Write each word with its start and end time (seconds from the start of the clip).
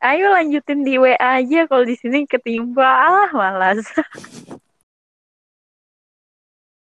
ayo 0.00 0.32
lanjutin 0.32 0.80
di 0.80 0.96
WA 0.96 1.16
aja 1.18 1.68
kalau 1.68 1.84
di 1.84 1.96
sini 1.98 2.24
ketimpa 2.24 2.84
alah 2.84 3.30
malas. 3.34 3.84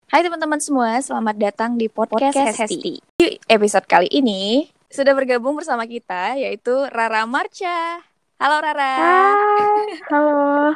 Hai 0.08 0.24
teman-teman 0.24 0.58
semua, 0.64 0.96
selamat 1.04 1.36
datang 1.36 1.75
di 1.75 1.92
podcast, 1.92 2.32
podcast 2.32 2.64
Hesti. 2.64 3.04
Di 3.20 3.38
episode 3.52 3.83
kali 3.86 4.08
ini 4.08 4.72
sudah 4.88 5.12
bergabung 5.12 5.60
bersama 5.60 5.83
kita 5.83 6.40
yaitu 6.40 6.72
Rara 6.90 7.28
Marcha. 7.28 8.02
Halo 8.39 8.57
Rara. 8.63 8.95
Hai, 8.98 10.00
halo. 10.07 10.71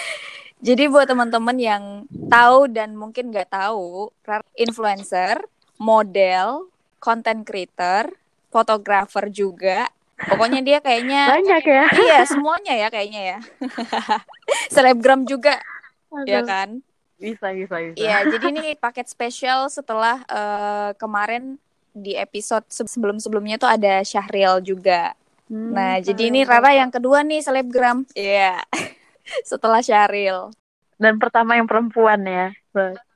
Jadi 0.66 0.88
buat 0.88 1.06
teman-teman 1.06 1.60
yang 1.60 2.08
tahu 2.32 2.72
dan 2.72 2.96
mungkin 2.96 3.28
nggak 3.28 3.52
tahu, 3.52 4.08
Rara 4.24 4.48
influencer, 4.56 5.44
model, 5.76 6.72
content 6.96 7.44
creator, 7.44 8.16
fotografer 8.48 9.28
juga. 9.28 9.92
Pokoknya 10.28 10.60
dia 10.60 10.78
kayaknya 10.84 11.32
Banyak 11.32 11.62
ya. 11.64 11.84
iya 12.08 12.18
semuanya 12.28 12.74
ya 12.76 12.88
kayaknya 12.92 13.22
ya. 13.36 13.38
Selebgram 14.74 15.24
juga 15.24 15.56
ya 16.26 16.42
Aduh. 16.42 16.48
kan. 16.48 16.68
Bisa, 17.20 17.52
bisa, 17.52 17.76
bisa. 17.76 17.96
Iya, 18.00 18.24
jadi 18.32 18.44
ini 18.48 18.64
paket 18.80 19.08
spesial 19.08 19.68
setelah 19.68 20.24
eh, 20.24 20.90
kemarin 20.96 21.60
di 21.92 22.16
episode 22.16 22.64
se- 22.72 22.88
sebelum-sebelumnya 22.88 23.60
tuh 23.60 23.68
ada 23.68 24.00
Syahril 24.00 24.64
juga. 24.64 25.12
Hmm, 25.50 25.74
Nah, 25.74 25.98
jadi 25.98 26.30
keren, 26.30 26.32
ini 26.32 26.40
Rara 26.46 26.70
yang 26.72 26.90
kedua 26.94 27.20
nih 27.26 27.42
selebgram. 27.44 28.06
Iya. 28.16 28.62
setelah 29.50 29.78
Syahril. 29.84 30.50
Dan 31.00 31.16
pertama 31.16 31.56
yang 31.56 31.64
perempuan 31.68 32.20
ya. 32.24 32.48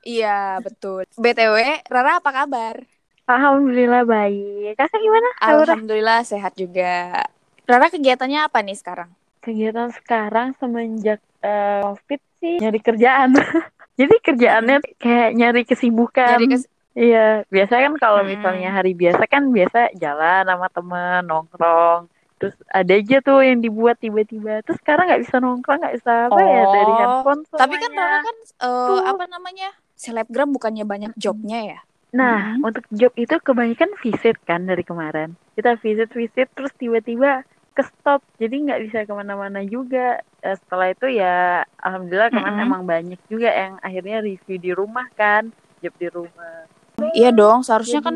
Iya, 0.05 0.59
betul. 0.61 1.05
BTW, 1.17 1.85
Rara 1.89 2.17
apa 2.21 2.29
kabar? 2.33 2.81
Alhamdulillah 3.25 4.03
baik. 4.03 4.77
Kakak 4.77 4.99
gimana? 4.99 5.29
Alhamdulillah 5.39 6.21
sehat 6.21 6.53
juga. 6.53 7.25
Rara 7.65 7.89
kegiatannya 7.89 8.45
apa 8.45 8.61
nih 8.61 8.77
sekarang? 8.77 9.09
Kegiatan 9.41 9.89
sekarang 9.91 10.53
semenjak 10.55 11.17
eh, 11.41 11.81
COVID 11.81 12.21
sih 12.39 12.61
nyari 12.61 12.79
kerjaan. 12.79 13.33
Jadi 13.99 14.15
kerjaannya 14.21 14.77
kayak 14.95 15.29
nyari 15.33 15.61
kesibukan. 15.63 16.37
Nyari 16.37 16.47
kes- 16.47 16.69
Iya, 16.95 17.43
biasa 17.45 17.75
kan 17.75 17.93
kalau 17.99 18.23
Mm-mm. 18.23 18.39
misalnya 18.39 18.71
hari 18.71 18.95
biasa 18.95 19.27
kan 19.27 19.51
biasa 19.51 19.91
jalan 19.99 20.47
sama 20.47 20.67
temen, 20.71 21.27
nongkrong. 21.27 22.07
Terus 22.39 22.55
ada 22.69 22.93
aja 22.93 23.19
tuh 23.19 23.43
yang 23.43 23.59
dibuat 23.59 23.99
tiba-tiba. 23.99 24.63
Terus 24.63 24.79
sekarang 24.79 25.11
nggak 25.11 25.27
bisa 25.27 25.43
nongkrong, 25.43 25.83
nggak 25.83 25.91
bisa 25.91 26.31
apa 26.31 26.39
ya 26.39 26.63
dari 26.63 26.87
Oh, 26.87 26.95
handphone 26.95 27.41
Tapi 27.51 27.75
kan 27.75 27.91
semuanya. 27.91 28.07
Rara 28.07 28.19
kan 28.21 28.37
Tuh. 28.55 28.99
apa 29.03 29.23
namanya? 29.27 29.69
Selebgram 29.91 30.49
bukannya 30.49 30.85
banyak 30.85 31.11
jobnya 31.15 31.59
ya? 31.65 31.79
Nah, 32.15 32.55
Mm-mm. 32.55 32.63
untuk 32.63 32.83
job 32.95 33.11
itu 33.19 33.35
kebanyakan 33.43 33.91
visit 33.99 34.39
kan 34.47 34.63
dari 34.63 34.87
kemarin. 34.87 35.35
Kita 35.51 35.75
visit-visit 35.75 36.47
terus 36.55 36.71
tiba-tiba 36.79 37.43
ke 37.75 37.83
stop, 37.83 38.23
jadi 38.39 38.55
nggak 38.55 38.81
bisa 38.87 38.97
ke 39.03 39.11
mana-mana 39.11 39.59
juga. 39.67 40.23
Eh, 40.39 40.55
setelah 40.55 40.95
itu 40.95 41.11
ya, 41.11 41.67
alhamdulillah 41.83 42.31
kemarin 42.31 42.55
Mm-mm. 42.55 42.67
emang 42.71 42.83
banyak 42.87 43.19
juga 43.27 43.51
yang 43.51 43.75
akhirnya 43.83 44.23
review 44.23 44.55
di 44.55 44.71
rumah 44.71 45.11
kan, 45.19 45.51
job 45.83 45.91
di 45.99 46.07
rumah. 46.07 46.71
Iya 47.11 47.35
dong, 47.35 47.67
seharusnya 47.67 47.99
kan 47.99 48.15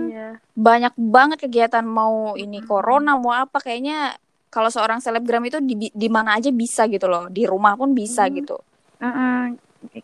banyak 0.55 0.95
banget 0.95 1.37
kegiatan 1.43 1.83
mau 1.83 2.39
ini 2.39 2.63
corona 2.63 3.19
mau 3.19 3.35
apa 3.35 3.59
kayaknya 3.59 4.15
kalau 4.47 4.71
seorang 4.71 5.03
selebgram 5.03 5.43
itu 5.43 5.59
di 5.59 5.91
di 5.91 6.07
mana 6.07 6.39
aja 6.39 6.49
bisa 6.49 6.87
gitu 6.87 7.05
loh 7.11 7.27
di 7.27 7.43
rumah 7.43 7.75
pun 7.75 7.91
bisa 7.91 8.25
Hmm. 8.27 8.35
gitu 8.39 8.57
Mm-mm. 8.99 9.59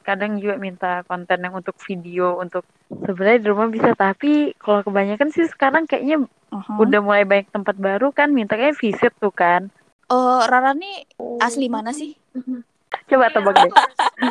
Kadang 0.05 0.39
juga 0.39 0.55
minta 0.55 1.03
konten 1.03 1.41
yang 1.43 1.51
untuk 1.57 1.75
video, 1.83 2.39
untuk 2.39 2.63
sebenarnya 2.89 3.39
di 3.43 3.47
rumah 3.51 3.67
bisa, 3.67 3.91
tapi 3.91 4.55
kalau 4.55 4.85
kebanyakan 4.85 5.29
sih 5.35 5.45
sekarang 5.51 5.83
kayaknya 5.89 6.23
Uhum. 6.55 6.79
udah 6.79 6.99
mulai 7.03 7.27
banyak 7.27 7.51
tempat 7.51 7.75
baru 7.75 8.15
kan, 8.15 8.31
mintanya 8.31 8.71
visit 8.79 9.11
tuh 9.19 9.33
kan. 9.33 9.67
Eh, 10.07 10.41
Rara 10.47 10.71
nih 10.77 11.03
asli 11.41 11.67
mana 11.67 11.91
sih 11.91 12.15
Coba 13.11 13.27
tebak 13.27 13.55
deh. 13.59 13.71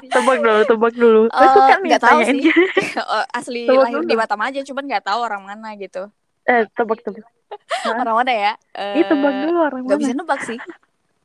tebak 0.08 0.38
dulu, 0.40 0.62
tebak 0.64 0.92
dulu. 0.96 1.22
Lu 1.28 1.46
suka 1.52 1.74
nih 1.82 1.86
nggak 1.92 2.02
tahu 2.02 2.20
sih. 2.24 2.40
Eh, 2.94 3.24
asli 3.34 3.66
Tebak 3.66 3.84
lahir 3.90 4.00
dulu. 4.00 4.08
di 4.08 4.14
Batam 4.16 4.40
aja 4.40 4.60
cuman 4.62 4.84
nggak 4.86 5.04
tahu 5.04 5.18
orang 5.20 5.42
mana 5.44 5.74
gitu 5.76 6.08
Eh, 6.48 6.64
tebak 6.78 7.02
tebak. 7.02 7.26
Orang 8.00 8.16
mana 8.24 8.32
ya 8.32 8.52
Eh, 8.72 9.02
Ih, 9.02 9.04
tebak 9.04 9.34
dulu 9.44 9.58
orang 9.60 9.82
nggak 9.84 9.98
mana? 9.98 10.02
bisa 10.08 10.14
nebak 10.16 10.40
sih 10.40 10.58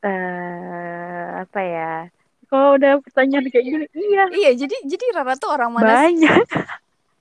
Eh, 0.04 1.26
apa 1.44 1.60
ya? 1.60 1.92
Kalau 2.50 2.74
udah 2.74 2.92
pertanyaan 3.00 3.46
kayak 3.46 3.64
gini, 3.64 3.84
iya. 3.94 4.24
iya 4.28 4.50
jadi 4.52 4.74
jadi 4.84 5.04
Rara 5.12 5.34
tuh 5.34 5.48
orang 5.48 5.70
mana 5.70 5.86
sih 6.02 6.18
Banyak, 6.18 6.36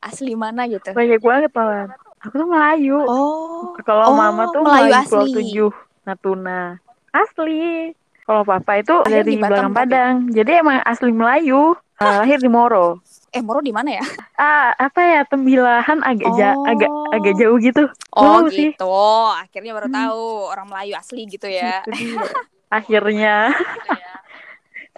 asli 0.01 0.33
mana 0.33 0.65
gitu 0.65 0.89
banyak 0.89 1.19
banget 1.19 1.51
malah. 1.51 1.93
Aku 2.19 2.35
tuh 2.35 2.47
Melayu. 2.47 2.97
oh 2.99 3.77
Kalau 3.79 4.09
Oh, 4.09 4.13
mama 4.13 4.49
tuh 4.49 4.59
Melayu 4.59 4.89
Melayu, 4.89 5.05
Pulau 5.05 5.21
asli. 5.21 5.33
Tujuh, 5.35 5.71
Natuna. 6.03 6.59
Asli. 7.09 7.93
Kalau 8.21 8.41
papa 8.43 8.73
itu 8.75 8.95
Lahir 8.99 9.13
dari 9.15 9.29
di 9.29 9.35
Batam 9.35 9.49
belakang 9.49 9.69
tapi? 9.69 9.77
Padang. 9.79 10.15
Jadi 10.29 10.51
emang 10.53 10.77
asli 10.83 11.11
Melayu. 11.11 11.61
Eh, 11.95 12.15
lahir 12.17 12.37
di 12.37 12.47
Moro. 12.47 13.03
eh 13.29 13.39
Moro 13.39 13.59
di 13.59 13.69
mana 13.69 13.91
ya 13.91 14.03
Ah, 14.35 14.71
apa 14.73 14.99
ya? 14.99 15.21
Tembilahan 15.23 15.99
agak 16.01 16.31
ja- 16.33 16.55
Oh. 16.55 16.63
agak 16.65 16.87
agak 17.11 17.33
jauh 17.35 17.57
gitu. 17.57 17.83
oh 18.11 18.47
sih. 18.47 18.71
gitu 18.71 18.89
akhirnya 19.29 19.71
baru 19.71 19.85
Hmm. 19.85 19.97
tahu 19.99 20.23
orang 20.49 20.67
Melayu 20.67 20.93
asli 20.95 21.23
gitu 21.25 21.45
ya 21.45 21.83
Itu 21.83 21.91
dia. 21.93 22.23
Akhirnya. 22.69 23.53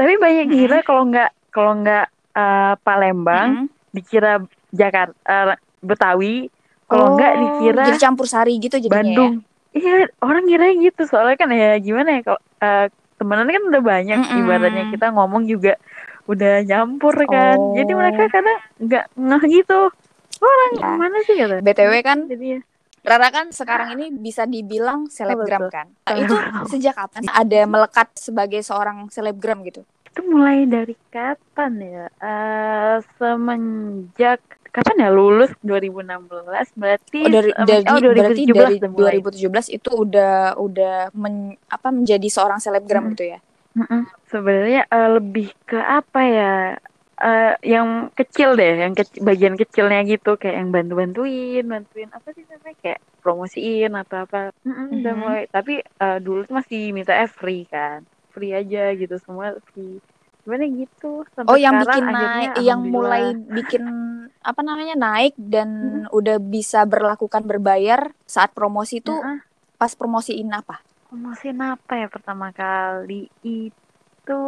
Tapi 0.02 0.14
banyak 0.18 0.46
Mm-mm. 0.50 0.58
kira 0.58 0.78
kalau 0.82 1.04
nggak 1.06 1.30
kalau 1.54 1.78
nggak 1.78 2.06
eh, 2.34 2.74
Palembang 2.82 3.50
Mm-mm. 3.54 3.68
dikira 3.94 4.42
Jakarta 4.74 5.54
Betawi, 5.78 6.50
kalau 6.90 7.14
nggak 7.14 7.32
Oh, 7.32 7.40
dikira 7.40 7.86
jadi 7.86 8.00
campur 8.02 8.26
sari 8.26 8.58
gitu 8.58 8.82
jadinya 8.82 8.98
Bandung. 8.98 9.34
Iya, 9.72 10.10
orang 10.20 10.50
kira 10.50 10.74
gitu. 10.74 11.02
Soalnya 11.06 11.38
kan 11.38 11.54
ya 11.54 11.78
gimana 11.78 12.18
ya 12.18 12.22
kalau 12.26 12.42
eh, 12.60 12.86
temenan 13.16 13.46
kan 13.46 13.64
udah 13.70 13.82
banyak 13.82 14.18
Mm-mm. 14.18 14.40
ibaratnya 14.42 14.84
kita 14.90 15.06
ngomong 15.14 15.46
juga 15.46 15.78
udah 16.26 16.66
nyampur 16.66 17.14
kan. 17.30 17.58
Jadi 17.78 17.92
Oh. 17.94 17.98
mereka 17.98 18.24
kadang 18.28 18.58
nggak 18.82 19.06
ngeh 19.14 19.44
gitu. 19.54 19.82
Orang 20.42 20.72
Ya. 20.74 20.90
mana 20.98 21.18
sih 21.22 21.36
kata. 21.38 21.56
ya. 21.56 21.62
BTW 21.62 21.94
kan 22.02 22.18
Jadi 22.26 22.46
ya. 22.58 22.60
Rara 23.02 23.28
kan 23.28 23.50
sekarang 23.50 23.96
ini 23.96 24.14
bisa 24.14 24.46
dibilang 24.46 25.08
selebgram 25.08 25.68
kan. 25.68 25.90
Nah, 26.06 26.16
itu 26.16 26.36
sejak 26.68 26.94
kapan 26.96 27.26
ada 27.28 27.60
melekat 27.66 28.14
sebagai 28.14 28.62
seorang 28.62 29.08
selebgram 29.08 29.62
gitu? 29.64 29.82
Itu 30.06 30.22
mulai 30.24 30.64
dari 30.64 30.94
kapan 31.10 31.72
ya? 31.78 32.06
Eh 32.14 32.98
semenjak 33.16 34.40
kapan 34.70 34.96
ya 35.00 35.10
lulus 35.10 35.52
2016 35.60 36.08
berarti 36.76 37.20
Oh, 37.22 37.32
dari 37.32 37.52
dari 37.58 37.84
oh, 37.84 38.00
berarti 38.00 38.44
2017 38.46 38.54
dari 38.54 38.76
udah 38.78 38.90
mulai. 38.90 39.14
2017 39.20 39.68
itu 39.74 39.90
udah 39.92 40.34
udah 40.56 40.96
men- 41.12 41.60
apa 41.68 41.90
menjadi 41.90 42.28
seorang 42.28 42.60
selebgram 42.60 43.04
Mm. 43.04 43.12
gitu 43.12 43.26
ya. 43.28 43.40
Mm-mm. 43.72 44.02
Sebenarnya 44.28 44.82
eh, 44.86 45.10
lebih 45.12 45.50
ke 45.66 45.76
apa 45.76 46.22
ya? 46.22 46.56
Eh, 47.22 47.54
yang 47.74 48.10
kecil 48.18 48.50
deh, 48.60 48.72
yang 48.84 48.94
kec- 48.98 49.22
bagian 49.22 49.54
kecilnya 49.62 50.00
gitu, 50.10 50.30
kayak 50.42 50.56
yang 50.60 50.70
bantu-bantuin, 50.74 51.62
bantuin 51.70 52.10
apa 52.18 52.28
sih 52.34 52.44
namanya 52.50 52.76
kayak 52.82 53.00
promosiin 53.22 53.92
atau 53.94 54.18
apa. 54.26 54.38
Mm-mm, 54.66 54.88
Udah 54.98 55.14
Mhm. 55.14 55.22
mulai. 55.22 55.44
Tapi 55.54 55.74
eh, 55.86 56.18
dulu 56.26 56.40
tuh 56.50 56.56
masih 56.60 56.82
minta 56.98 57.14
free 57.30 57.62
kan, 57.70 58.00
free 58.34 58.52
aja 58.58 58.80
gitu, 58.98 59.16
semua 59.22 59.54
free. 59.70 60.02
Gimana 60.42 60.66
gitu? 60.66 61.22
Sampai 61.38 61.54
Oh, 61.54 61.58
yang 61.62 61.78
bikin 61.78 62.06
naik, 62.10 62.52
yang 62.58 62.82
mulai 62.90 63.24
bikin 63.38 63.84
apa 64.50 64.62
namanya 64.66 64.96
naik 64.98 65.34
dan 65.38 65.70
udah 66.10 66.42
bisa 66.42 66.90
berlakukan 66.90 67.46
berbayar 67.46 68.10
saat 68.26 68.50
promosi 68.58 68.98
itu 69.06 69.14
Heeh. 69.22 69.38
pas 69.78 69.94
promosiin 69.94 70.50
apa? 70.50 70.82
Promosiin 71.08 71.60
apa 71.74 71.94
ya 72.02 72.08
pertama 72.16 72.48
kali 72.60 73.14
itu 73.46 74.40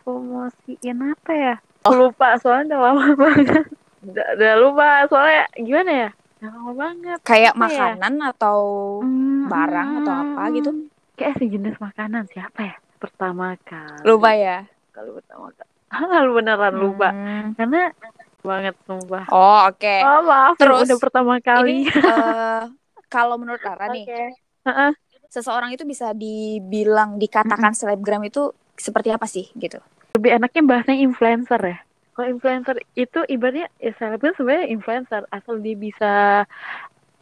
promosiin 0.00 0.98
apa 1.12 1.32
ya? 1.44 1.54
Oh. 1.86 1.94
Lupa 1.96 2.28
soalnya 2.36 2.64
udah 2.68 2.80
lama 2.82 3.04
banget. 3.22 3.64
Udah, 4.02 4.26
udah 4.34 4.52
lupa 4.56 4.86
soalnya 5.06 5.44
gimana 5.56 5.90
ya? 5.92 6.10
Udah 6.36 6.50
lama 6.52 6.72
banget. 6.74 7.18
Kayak 7.22 7.52
Apa 7.52 7.58
ya? 7.58 7.66
makanan 7.92 8.14
atau 8.26 8.58
Hmm, 9.00 9.46
barang 9.46 9.88
atau 10.00 10.12
apa 10.14 10.42
gitu? 10.52 10.70
Kayak 11.14 11.34
sejenis 11.38 11.76
makanan 11.76 12.22
siapa 12.28 12.60
ya? 12.62 12.76
Pertama 12.96 13.56
kali. 13.60 14.02
Lupa 14.02 14.30
ya? 14.32 14.58
Kalau 14.90 15.14
pertama 15.14 15.48
kali. 15.50 15.70
Ah, 15.86 16.20
lu 16.20 16.32
beneran 16.34 16.74
lupa. 16.74 17.08
Hmm. 17.08 17.54
Karena 17.54 17.88
banget 18.40 18.74
sumpah. 18.82 19.26
Oh, 19.28 19.66
oke. 19.66 19.94
Oh, 20.02 20.22
maaf 20.22 20.54
Terus, 20.54 20.86
udah 20.86 20.98
pertama 20.98 21.34
kali. 21.38 21.82
Ini 21.82 21.90
eh, 21.90 22.62
kalau 23.14 23.34
menurut 23.36 23.58
Rara 23.58 23.90
nih, 23.90 24.02
Oke. 24.02 24.22
Heeh. 24.64 24.90
seseorang 25.26 25.70
itu 25.70 25.82
bisa 25.82 26.10
dibilang 26.10 27.18
dikatakan 27.18 27.70
selebgram 27.72 28.22
itu 28.22 28.50
seperti 28.74 29.10
apa 29.10 29.26
sih 29.26 29.50
gitu? 29.54 29.82
Lebih 30.16 30.30
enaknya 30.40 30.62
bahasanya 30.64 31.00
influencer 31.04 31.60
ya. 31.60 31.78
Kalau 32.16 32.32
influencer 32.32 32.76
itu 32.96 33.20
ibaratnya 33.28 33.68
ya 33.76 33.92
selebgram 34.00 34.32
sebenarnya 34.40 34.72
influencer 34.72 35.22
asal 35.28 35.60
dia 35.60 35.76
bisa 35.76 36.12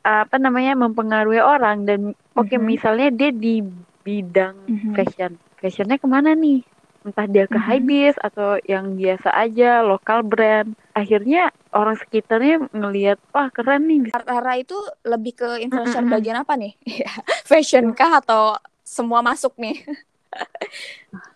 apa 0.05 0.37
namanya 0.38 0.79
mempengaruhi 0.79 1.43
orang 1.43 1.82
dan 1.82 2.14
oke 2.38 2.55
Mhm. 2.55 2.62
misalnya 2.62 3.08
dia 3.11 3.31
di 3.35 3.58
bidang 4.06 4.55
Mhm. 4.70 4.94
fashion, 4.94 5.32
fashionnya 5.58 5.99
ke 5.99 6.06
mana 6.06 6.37
nih? 6.38 6.62
Entah 7.05 7.26
dia 7.26 7.44
ke 7.50 7.58
Mhm. 7.58 7.67
hypebeast 7.69 8.19
atau 8.23 8.56
yang 8.64 8.94
biasa 8.94 9.29
aja 9.35 9.82
lokal 9.82 10.23
brand. 10.23 10.73
Akhirnya 10.94 11.50
orang 11.75 11.99
sekitarnya 11.99 12.70
ngelihat 12.70 13.19
wah 13.35 13.50
keren 13.50 13.91
nih. 13.91 14.14
Rara 14.14 14.55
itu 14.56 14.79
lebih 15.02 15.35
ke 15.35 15.49
influencer 15.58 16.00
Mm-mm. 16.00 16.14
bagian 16.14 16.38
apa 16.38 16.55
nih? 16.55 16.73
Fashion 17.50 17.93
kah 17.93 18.23
atau 18.23 18.55
semua 18.87 19.20
masuk 19.20 19.58
nih? 19.58 19.85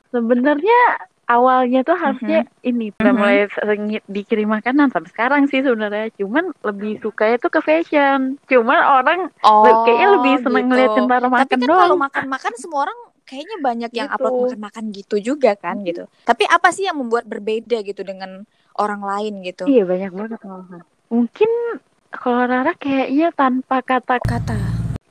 Sebenarnya 0.08 0.80
awalnya 1.28 1.84
tuh 1.84 1.94
harusnya 1.94 2.42
ini 2.60 2.90
udah 2.96 3.12
Mhm. 3.12 3.20
mulai 3.20 3.38
sering 3.52 3.82
dikirim 4.04 4.48
makanan 4.48 4.88
sampai 4.88 5.10
sekarang 5.12 5.42
sih 5.46 5.60
sebenarnya. 5.60 6.08
Cuman 6.16 6.50
lebih 6.64 6.98
suka 6.98 7.28
itu 7.30 7.46
ke 7.46 7.60
fashion. 7.60 8.40
Cuman 8.44 8.80
orang 8.80 9.20
Oh, 9.40 9.84
kayaknya 9.84 10.08
lebih 10.16 10.34
seneng 10.40 10.64
gitu. 10.64 10.72
ngeliatin 10.72 11.04
Tapi 11.04 11.28
makan 11.28 11.46
kan 11.46 11.60
doang. 11.60 11.78
kalau 11.78 11.96
makan-makan 12.00 12.52
semua 12.56 12.80
orang 12.82 12.98
kayaknya 13.22 13.56
banyak 13.60 13.90
yang 13.92 14.08
Gitu. 14.08 14.16
upload 14.16 14.34
makan-makan 14.40 14.84
gitu 14.90 15.16
juga 15.22 15.52
kan 15.54 15.76
Mhm. 15.78 15.84
gitu. 15.84 16.04
Tapi 16.24 16.44
apa 16.48 16.68
sih 16.72 16.88
yang 16.88 16.96
membuat 16.96 17.28
berbeda 17.28 17.76
gitu 17.82 18.00
dengan 18.00 18.48
orang 18.74 19.04
lain 19.04 19.44
gitu? 19.44 19.68
Iya 19.68 19.84
banyak 19.84 20.10
banget 20.10 20.40
malahan. 20.42 20.82
Mungkin 21.08 21.50
kalau 22.08 22.42
Rara 22.42 22.72
kayaknya 22.74 23.28
tanpa 23.30 23.84
kata 23.84 24.16
Kata. 24.18 24.56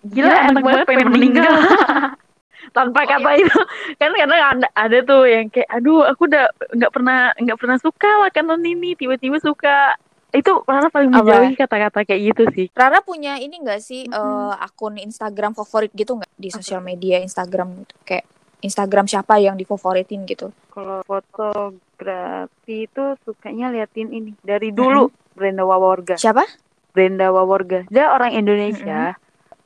gila 0.03 0.33
enak 0.49 0.61
banget 0.61 0.85
pengen 0.85 1.09
meninggal. 1.09 1.45
tanpa 2.71 3.03
kata 3.03 3.31
itu. 3.35 3.59
Kan 3.99 4.11
kadang 4.11 4.41
ada, 4.57 4.67
ada 4.73 4.97
tuh 5.01 5.23
yang 5.23 5.47
kayak 5.47 5.69
aduh 5.69 6.03
aku 6.03 6.25
udah 6.25 6.47
nggak 6.73 6.91
pernah 6.91 7.31
nggak 7.35 7.57
pernah 7.57 7.77
suka 7.77 8.09
makanan 8.23 8.61
ini. 8.63 8.93
Tiba-tiba 8.93 9.37
suka. 9.39 9.95
Itu 10.27 10.59
Rara 10.67 10.91
paling 10.91 11.07
menjauhi 11.07 11.55
kata-kata 11.55 12.03
kayak 12.03 12.21
gitu 12.35 12.43
sih. 12.51 12.67
Rara 12.75 12.99
punya 12.99 13.39
ini 13.39 13.63
gak 13.63 13.79
sih 13.79 14.05
Mhm. 14.05 14.13
eh, 14.13 14.53
akun 14.59 14.99
Instagram 14.99 15.55
favorit 15.55 15.89
gitu 15.95 16.19
nggak? 16.19 16.31
Di 16.35 16.51
sosial 16.51 16.83
media 16.83 17.23
Instagram 17.23 17.87
gitu? 17.87 17.95
Kayak 18.03 18.27
Instagram 18.59 19.05
siapa 19.07 19.39
yang 19.39 19.55
difavoritin 19.55 20.25
gitu? 20.25 20.51
kalau 20.69 21.01
fotografi 21.01 22.85
itu 22.85 23.03
sukanya 23.25 23.73
liatin 23.73 24.13
ini. 24.13 24.31
Dari 24.37 24.69
dulu 24.69 25.09
Brenda 25.33 25.65
Waworga. 25.65 26.17
Siapa? 26.17 26.45
Brenda 26.93 27.29
Waworga. 27.29 27.89
Dia 27.89 28.13
orang 28.13 28.33
Indonesia 28.33 29.17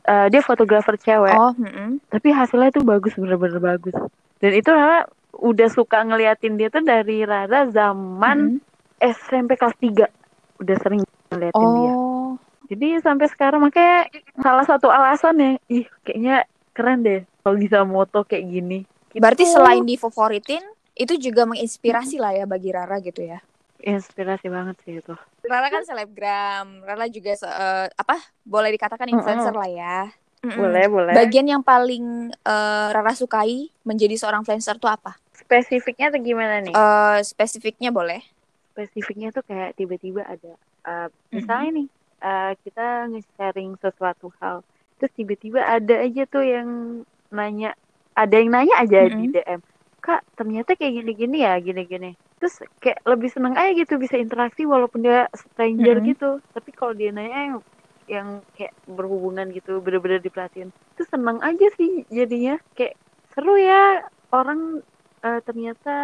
Eh, 0.01 0.27
dia 0.33 0.41
fotografer 0.41 0.97
cewek 0.97 1.37
Oh, 1.37 1.53
mm-mm. 1.53 2.01
tapi 2.09 2.33
hasilnya 2.33 2.73
tuh 2.73 2.81
bagus 2.81 3.13
bener-bener 3.13 3.61
bagus 3.61 3.93
dan 4.41 4.51
itu 4.51 4.73
Rara 4.73 5.05
udah 5.37 5.69
suka 5.69 6.01
ngeliatin 6.01 6.57
dia 6.57 6.73
tuh 6.73 6.81
dari 6.81 7.21
Rara 7.21 7.69
zaman 7.69 8.57
Mm-mm. 8.57 8.65
SMP 8.97 9.53
kelas 9.53 9.77
3 9.77 10.09
udah 10.57 10.75
sering 10.81 11.01
ngeliatin 11.29 11.69
dia 11.77 11.93
Oh, 11.93 12.33
jadi 12.65 12.97
sampai 12.97 13.29
sekarang 13.29 13.61
makanya 13.61 14.09
salah 14.41 14.65
satu 14.65 14.89
alasan 14.89 15.37
ya 15.37 15.51
ih 15.69 15.85
kayaknya 16.01 16.49
keren 16.73 17.05
deh 17.05 17.21
kalau 17.39 17.61
bisa 17.61 17.85
moto 17.85 18.25
kayak 18.25 18.45
gini 18.47 18.79
Gitu. 19.11 19.19
berarti 19.19 19.43
selain 19.43 19.83
difavoritin 19.83 20.63
itu 20.95 21.13
juga 21.19 21.45
menginspirasi 21.45 22.15
lah 22.15 22.31
ya 22.31 22.47
bagi 22.47 22.71
Rara 22.71 22.97
gitu 22.99 23.21
ya? 23.21 23.37
inspirasi 23.77 24.47
banget 24.47 24.77
sih 24.81 24.97
itu 24.97 25.13
Rara 25.51 25.67
kan 25.67 25.83
selebgram, 25.83 26.67
Rara 26.81 27.05
juga 27.07 27.35
se- 27.35 27.45
eh, 27.45 27.87
apa 27.91 28.15
boleh 28.41 28.71
dikatakan 28.71 29.11
influencer 29.11 29.51
lah 29.51 29.67
ya. 29.67 29.99
Mm-mm. 30.41 30.57
boleh 30.57 30.85
boleh 30.87 31.13
Bagian 31.13 31.45
yang 31.45 31.61
paling 31.61 32.05
eh, 32.33 32.87
Rara 32.89 33.13
sukai 33.13 33.69
menjadi 33.83 34.15
seorang 34.15 34.41
influencer 34.41 34.79
tuh 34.79 34.89
apa? 34.89 35.19
spesifiknya 35.35 36.07
tuh 36.09 36.21
gimana 36.23 36.63
nih 36.63 36.71
Eh, 36.71 37.19
spesifiknya 37.21 37.91
boleh. 37.91 38.23
spesifiknya 38.71 39.29
tuh 39.29 39.43
kayak 39.43 39.75
tiba-tiba 39.75 40.23
ada 40.23 40.55
uh, 40.87 41.07
misalnya 41.29 41.69
nih 41.75 41.87
uh, 42.23 42.51
kita 42.63 42.85
nge-sharing 43.11 43.75
sesuatu 43.77 44.31
hal 44.39 44.63
terus 44.95 45.11
tiba-tiba 45.11 45.59
ada 45.59 45.99
aja 45.99 46.23
tuh 46.23 46.39
yang 46.39 46.69
nanya 47.29 47.75
ada 48.15 48.31
yang 48.31 48.47
nanya 48.47 48.79
aja 48.79 49.11
di 49.11 49.27
Mm-mm. 49.27 49.35
DM 49.35 49.59
kak 49.99 50.23
ternyata 50.33 50.73
kayak 50.73 51.03
gini-gini 51.03 51.43
ya 51.43 51.59
gini-gini 51.59 52.15
terus 52.41 52.65
kayak 52.81 53.05
lebih 53.05 53.29
seneng 53.29 53.53
aja 53.53 53.71
gitu 53.77 54.01
bisa 54.01 54.17
interaksi 54.17 54.65
walaupun 54.65 55.05
dia 55.05 55.29
stranger 55.37 56.01
Mm-mm. 56.01 56.09
gitu 56.09 56.29
tapi 56.57 56.69
kalau 56.73 56.97
dia 56.97 57.13
nanya 57.13 57.37
yang 57.37 57.57
yang 58.09 58.27
kayak 58.57 58.73
berhubungan 58.89 59.53
gitu 59.53 59.77
bener-bener 59.77 60.17
diperhatiin 60.19 60.73
itu 60.73 61.03
seneng 61.05 61.37
aja 61.45 61.67
sih 61.77 62.03
jadinya 62.09 62.57
kayak 62.73 62.97
seru 63.37 63.55
ya 63.61 64.01
orang 64.33 64.81
eh, 65.21 65.39
ternyata 65.45 65.95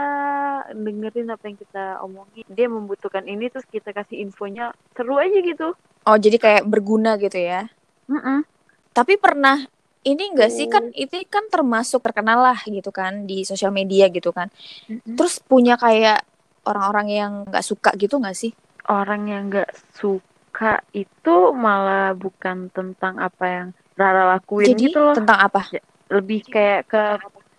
dengerin 0.78 1.34
apa 1.34 1.44
yang 1.50 1.58
kita 1.58 1.86
omongin 2.06 2.46
dia 2.46 2.70
membutuhkan 2.70 3.26
ini 3.26 3.50
terus 3.50 3.66
kita 3.66 3.90
kasih 3.92 4.22
infonya 4.22 4.72
seru 4.94 5.18
aja 5.18 5.42
gitu 5.42 5.74
Oh, 6.08 6.16
jadi 6.16 6.40
kayak 6.40 6.64
berguna 6.72 7.20
gitu 7.20 7.36
ya. 7.36 7.68
Mm-mm. 8.08 8.48
Tapi 8.96 9.20
pernah 9.20 9.60
ini 10.04 10.24
enggak 10.34 10.52
sih 10.54 10.68
kan 10.70 10.84
itu 10.94 11.24
kan 11.28 11.48
termasuk 11.50 12.04
terkenal 12.04 12.40
lah 12.44 12.60
gitu 12.68 12.92
kan 12.94 13.26
di 13.26 13.42
sosial 13.48 13.72
media 13.74 14.08
gitu 14.12 14.30
kan. 14.36 14.48
Mm-mm. 14.90 15.16
Terus 15.18 15.42
punya 15.42 15.76
kayak 15.80 16.22
orang-orang 16.68 17.08
yang 17.10 17.32
nggak 17.48 17.66
suka 17.66 17.96
gitu 17.98 18.20
nggak 18.20 18.36
sih? 18.38 18.52
orang 18.88 19.28
yang 19.28 19.44
nggak 19.52 19.68
suka 20.00 20.80
itu 20.96 21.36
malah 21.52 22.16
bukan 22.16 22.72
tentang 22.72 23.20
apa 23.20 23.46
yang 23.46 23.68
Rara 24.00 24.40
lakuin 24.40 24.80
Jadi 24.80 24.88
gitu 24.88 25.00
loh 25.04 25.16
tentang 25.16 25.40
apa? 25.44 25.68
lebih 26.08 26.40
kayak 26.48 26.88
ke 26.88 27.04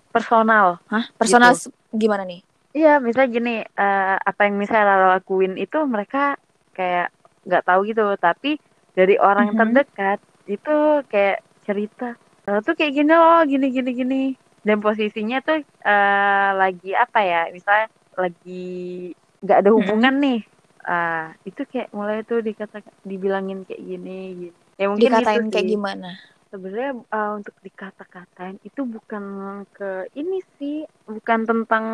personal 0.08 0.81
Hah? 0.88 1.05
Personal 1.20 1.52
Gitu. 1.52 1.69
gimana 1.93 2.25
nih? 2.25 2.40
Iya, 2.73 3.00
misalnya 3.00 3.29
gini, 3.32 3.55
eh, 3.64 4.17
apa 4.20 4.40
yang 4.49 4.56
misalnya 4.56 4.85
Rara 4.88 5.06
lakuin 5.20 5.56
itu 5.56 5.79
mereka 5.85 6.37
kayak 6.73 7.12
nggak 7.44 7.64
tahu 7.64 7.81
gitu, 7.88 8.05
tapi 8.20 8.56
dari 8.93 9.17
orang 9.20 9.52
Mhm. 9.52 9.56
terdekat 9.56 10.19
itu 10.49 10.76
kayak 11.08 11.38
cerita, 11.64 12.17
Rara 12.48 12.64
tuh 12.64 12.74
kayak 12.80 12.96
gini 12.96 13.12
loh, 13.12 13.44
gini 13.44 13.66
gini 13.68 13.90
gini, 13.92 14.22
dan 14.64 14.80
posisinya 14.80 15.44
tuh 15.44 15.60
eh, 15.60 16.50
lagi 16.56 16.96
apa 16.96 17.20
ya, 17.20 17.40
misalnya 17.52 17.92
lagi 18.16 18.64
nggak 19.44 19.58
ada 19.60 19.70
hubungan 19.76 20.14
nih, 20.24 20.40
ah 20.88 21.36
itu 21.44 21.60
kayak 21.68 21.92
mulai 21.92 22.24
tuh 22.24 22.40
dikata 22.40 22.80
dibilangin 23.04 23.68
kayak 23.68 23.84
gini, 23.84 24.18
gini. 24.40 24.56
Ya 24.80 24.86
mungkin 24.88 25.12
Dikatain 25.12 25.44
itu 25.44 25.44
kayak 25.52 25.68
sih 25.68 25.76
gimana? 25.76 26.10
sebenarnya 26.48 26.96
uh, 27.12 27.32
untuk 27.36 27.56
dikata-katain 27.60 28.56
itu 28.64 28.80
bukan 28.88 29.24
ke 29.76 30.08
ini 30.16 30.40
sih 30.56 30.88
bukan 31.04 31.44
tentang 31.44 31.84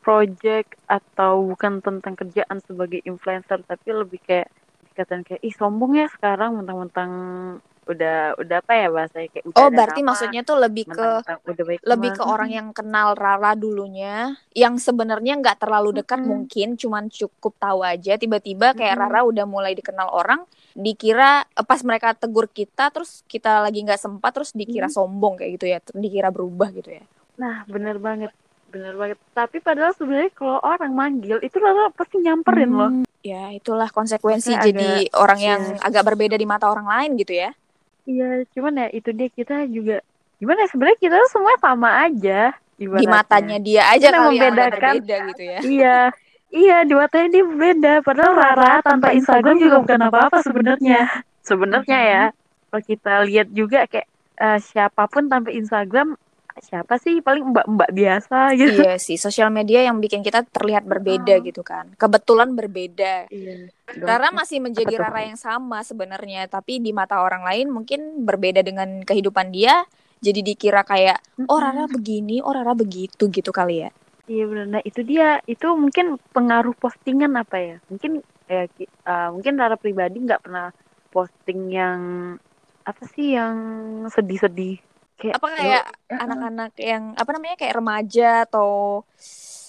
project 0.00 0.80
atau 0.88 1.44
bukan 1.52 1.84
tentang 1.84 2.14
kerjaan 2.16 2.58
sebagai 2.64 3.04
influencer 3.04 3.60
tapi 3.68 3.88
lebih 3.92 4.20
kayak 4.24 4.48
dikatain 4.88 5.22
kayak 5.28 5.44
ih 5.44 5.52
sombong 5.52 6.00
ya 6.00 6.08
sekarang 6.08 6.56
mentang-mentang 6.56 7.12
udah 7.88 8.36
udah 8.36 8.56
apa 8.60 8.72
ya 8.76 8.88
bahasanya 8.92 9.28
kayak 9.32 9.44
udah 9.48 9.56
Oh, 9.58 9.68
berarti 9.72 10.00
nama, 10.00 10.08
maksudnya 10.12 10.42
tuh 10.44 10.56
lebih 10.60 10.84
ke 10.84 10.92
mentang-mentang 10.92 11.38
udah 11.42 11.64
baik 11.64 11.80
lebih 11.82 12.10
ke 12.12 12.22
orang 12.22 12.50
yang 12.52 12.68
kenal 12.70 13.08
Rara 13.16 13.52
dulunya, 13.56 14.36
yang 14.52 14.76
sebenarnya 14.76 15.40
nggak 15.40 15.56
terlalu 15.56 16.04
dekat 16.04 16.20
Mm-mm. 16.20 16.28
mungkin, 16.28 16.68
cuman 16.76 17.08
cukup 17.08 17.56
tahu 17.56 17.80
aja. 17.80 18.14
Tiba-tiba 18.14 18.76
kayak 18.76 18.92
Mm-mm. 18.92 19.08
Rara 19.08 19.20
udah 19.24 19.44
mulai 19.48 19.72
dikenal 19.72 20.12
orang, 20.12 20.44
dikira 20.72 21.48
eh, 21.48 21.64
pas 21.64 21.80
mereka 21.80 22.12
tegur 22.12 22.44
kita, 22.46 22.92
terus 22.92 23.24
kita 23.24 23.64
lagi 23.64 23.80
nggak 23.80 23.98
sempat, 23.98 24.36
terus 24.36 24.52
dikira 24.52 24.86
Mm. 24.86 24.94
sombong 24.94 25.34
kayak 25.40 25.50
gitu 25.56 25.66
ya, 25.66 25.78
dikira 25.96 26.28
berubah 26.28 26.68
gitu 26.70 26.92
ya. 26.92 27.04
nah 27.34 27.62
bener 27.64 27.96
banget 27.96 28.34
bener 28.68 28.98
banget 28.98 29.16
tapi 29.30 29.62
padahal 29.62 29.94
sebenarnya 29.94 30.34
kalau 30.34 30.58
orang 30.60 30.90
manggil 30.92 31.38
itu 31.38 31.54
Rara 31.56 31.88
pasti 31.94 32.18
nyamperin 32.18 32.68
loh 32.68 32.90
Hmm, 32.90 33.06
Ya, 33.18 33.50
itulah 33.50 33.90
konsekuensi 33.90 34.54
Maksudnya 34.54 34.66
jadi 34.70 34.90
orang 35.14 35.40
yang 35.42 35.62
iya. 35.74 35.82
agak 35.82 36.06
berbeda 36.06 36.34
di 36.34 36.46
mata 36.46 36.70
orang 36.70 36.86
lain 36.86 37.18
gitu 37.18 37.34
ya. 37.34 37.50
Iya, 38.08 38.28
cuman 38.56 38.72
ya 38.74 38.86
itu 38.90 39.10
dia 39.12 39.28
kita 39.28 39.68
juga 39.68 40.00
gimana 40.40 40.64
ya, 40.64 40.68
sebenarnya 40.72 40.98
kita 40.98 41.16
semua 41.28 41.52
sama 41.60 41.90
aja 42.00 42.56
Di 42.78 42.86
ibaratnya. 42.86 43.10
matanya 43.10 43.56
dia 43.58 43.82
aja 43.84 44.08
Kan 44.08 44.20
membedakan- 44.32 44.96
gitu 45.04 45.42
ya. 45.44 45.58
Iya, 45.76 45.98
iya 46.48 46.76
di 46.82 46.94
matanya 46.94 47.28
dia 47.28 47.44
beda. 47.44 47.94
Padahal 48.00 48.32
Rara 48.32 48.72
tanpa 48.80 49.12
Instagram 49.12 49.56
juga 49.58 49.76
bukan 49.82 50.00
apa-apa 50.08 50.38
sebenarnya. 50.40 51.00
Sebenarnya 51.42 51.98
ya, 52.00 52.22
kalau 52.66 52.82
kita 52.82 53.14
lihat 53.26 53.48
juga 53.50 53.84
kayak 53.84 54.08
eh, 54.38 54.58
siapa 54.62 55.04
pun 55.04 55.28
tanpa 55.28 55.50
Instagram 55.50 56.16
siapa 56.62 56.98
sih 56.98 57.20
paling 57.20 57.54
mbak-mbak 57.54 57.90
biasa 57.90 58.52
gitu. 58.58 58.80
Iya 58.84 58.96
sih, 58.96 59.16
sosial 59.16 59.48
media 59.50 59.82
yang 59.84 59.98
bikin 59.98 60.20
kita 60.20 60.44
terlihat 60.46 60.84
berbeda 60.84 61.38
Oh. 61.38 61.44
gitu 61.44 61.62
kan. 61.62 61.90
Kebetulan 61.94 62.52
berbeda. 62.54 63.28
Iya. 63.28 63.70
Rara 63.98 64.28
masih 64.30 64.60
menjadi 64.60 64.94
tuh? 64.94 65.02
Rara 65.02 65.20
yang 65.24 65.38
sama 65.40 65.80
sebenarnya, 65.82 66.46
tapi 66.46 66.78
di 66.78 66.92
mata 66.92 67.20
orang 67.20 67.42
lain 67.46 67.72
mungkin 67.72 68.24
berbeda 68.26 68.60
dengan 68.62 69.02
kehidupan 69.02 69.50
dia. 69.50 69.84
Jadi 70.18 70.42
dikira 70.42 70.82
kayak, 70.82 71.22
oh 71.46 71.62
Rara 71.62 71.86
begini, 71.86 72.42
oh 72.42 72.50
Rara 72.50 72.74
begitu 72.74 73.30
gitu 73.30 73.54
kali 73.54 73.86
ya. 73.86 73.90
Iya 74.28 74.44
benar. 74.44 74.66
Nah 74.68 74.82
itu 74.84 75.00
dia, 75.06 75.40
itu 75.48 75.66
mungkin 75.72 76.20
pengaruh 76.34 76.74
postingan 76.76 77.32
apa 77.38 77.56
ya? 77.56 77.76
Mungkin 77.88 78.20
ya 78.50 78.66
eh, 78.68 79.28
mungkin 79.32 79.54
Rara 79.56 79.78
pribadi 79.78 80.20
nggak 80.20 80.42
pernah 80.44 80.68
posting 81.08 81.72
yang 81.72 82.00
apa 82.84 83.04
sih 83.12 83.36
yang 83.36 83.56
sedih-sedih 84.08 84.80
kayak 85.18 85.34
Apa 85.36 85.46
kayak 85.52 85.84
"Ya, 86.08 86.16
anak-anak 86.22 86.72
yang 86.78 87.02
apa 87.18 87.30
namanya 87.34 87.56
kayak 87.58 87.74
remaja 87.74 88.30
atau 88.46 89.02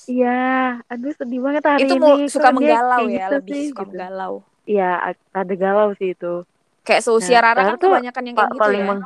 iya, 0.05 0.79
aduh 0.89 1.13
sedih 1.13 1.41
banget 1.41 1.63
hari 1.65 1.85
itu 1.85 1.95
ini. 1.97 2.05
kok 2.05 2.17
suka 2.33 2.49
menggalau 2.49 3.01
ya, 3.05 3.25
gitu 3.27 3.35
lebih 3.41 3.53
sih?" 3.53 3.63
suka 3.73 3.81
gitu. 3.83 3.89
menggalau. 3.93 4.33
Iya, 4.69 4.89
ada 5.33 5.53
galau 5.57 5.89
sih 5.97 6.13
itu. 6.13 6.45
Kayak 6.85 7.01
seusia 7.01 7.41
Nah, 7.41 7.53
Rara 7.53 7.61
kan 7.73 7.75
tuh 7.77 7.89
kebanyakan 7.89 8.23
yang 8.29 8.35
kayak 8.37 8.51
gitu 8.53 8.61
paling 8.61 8.81
ya. 8.85 8.97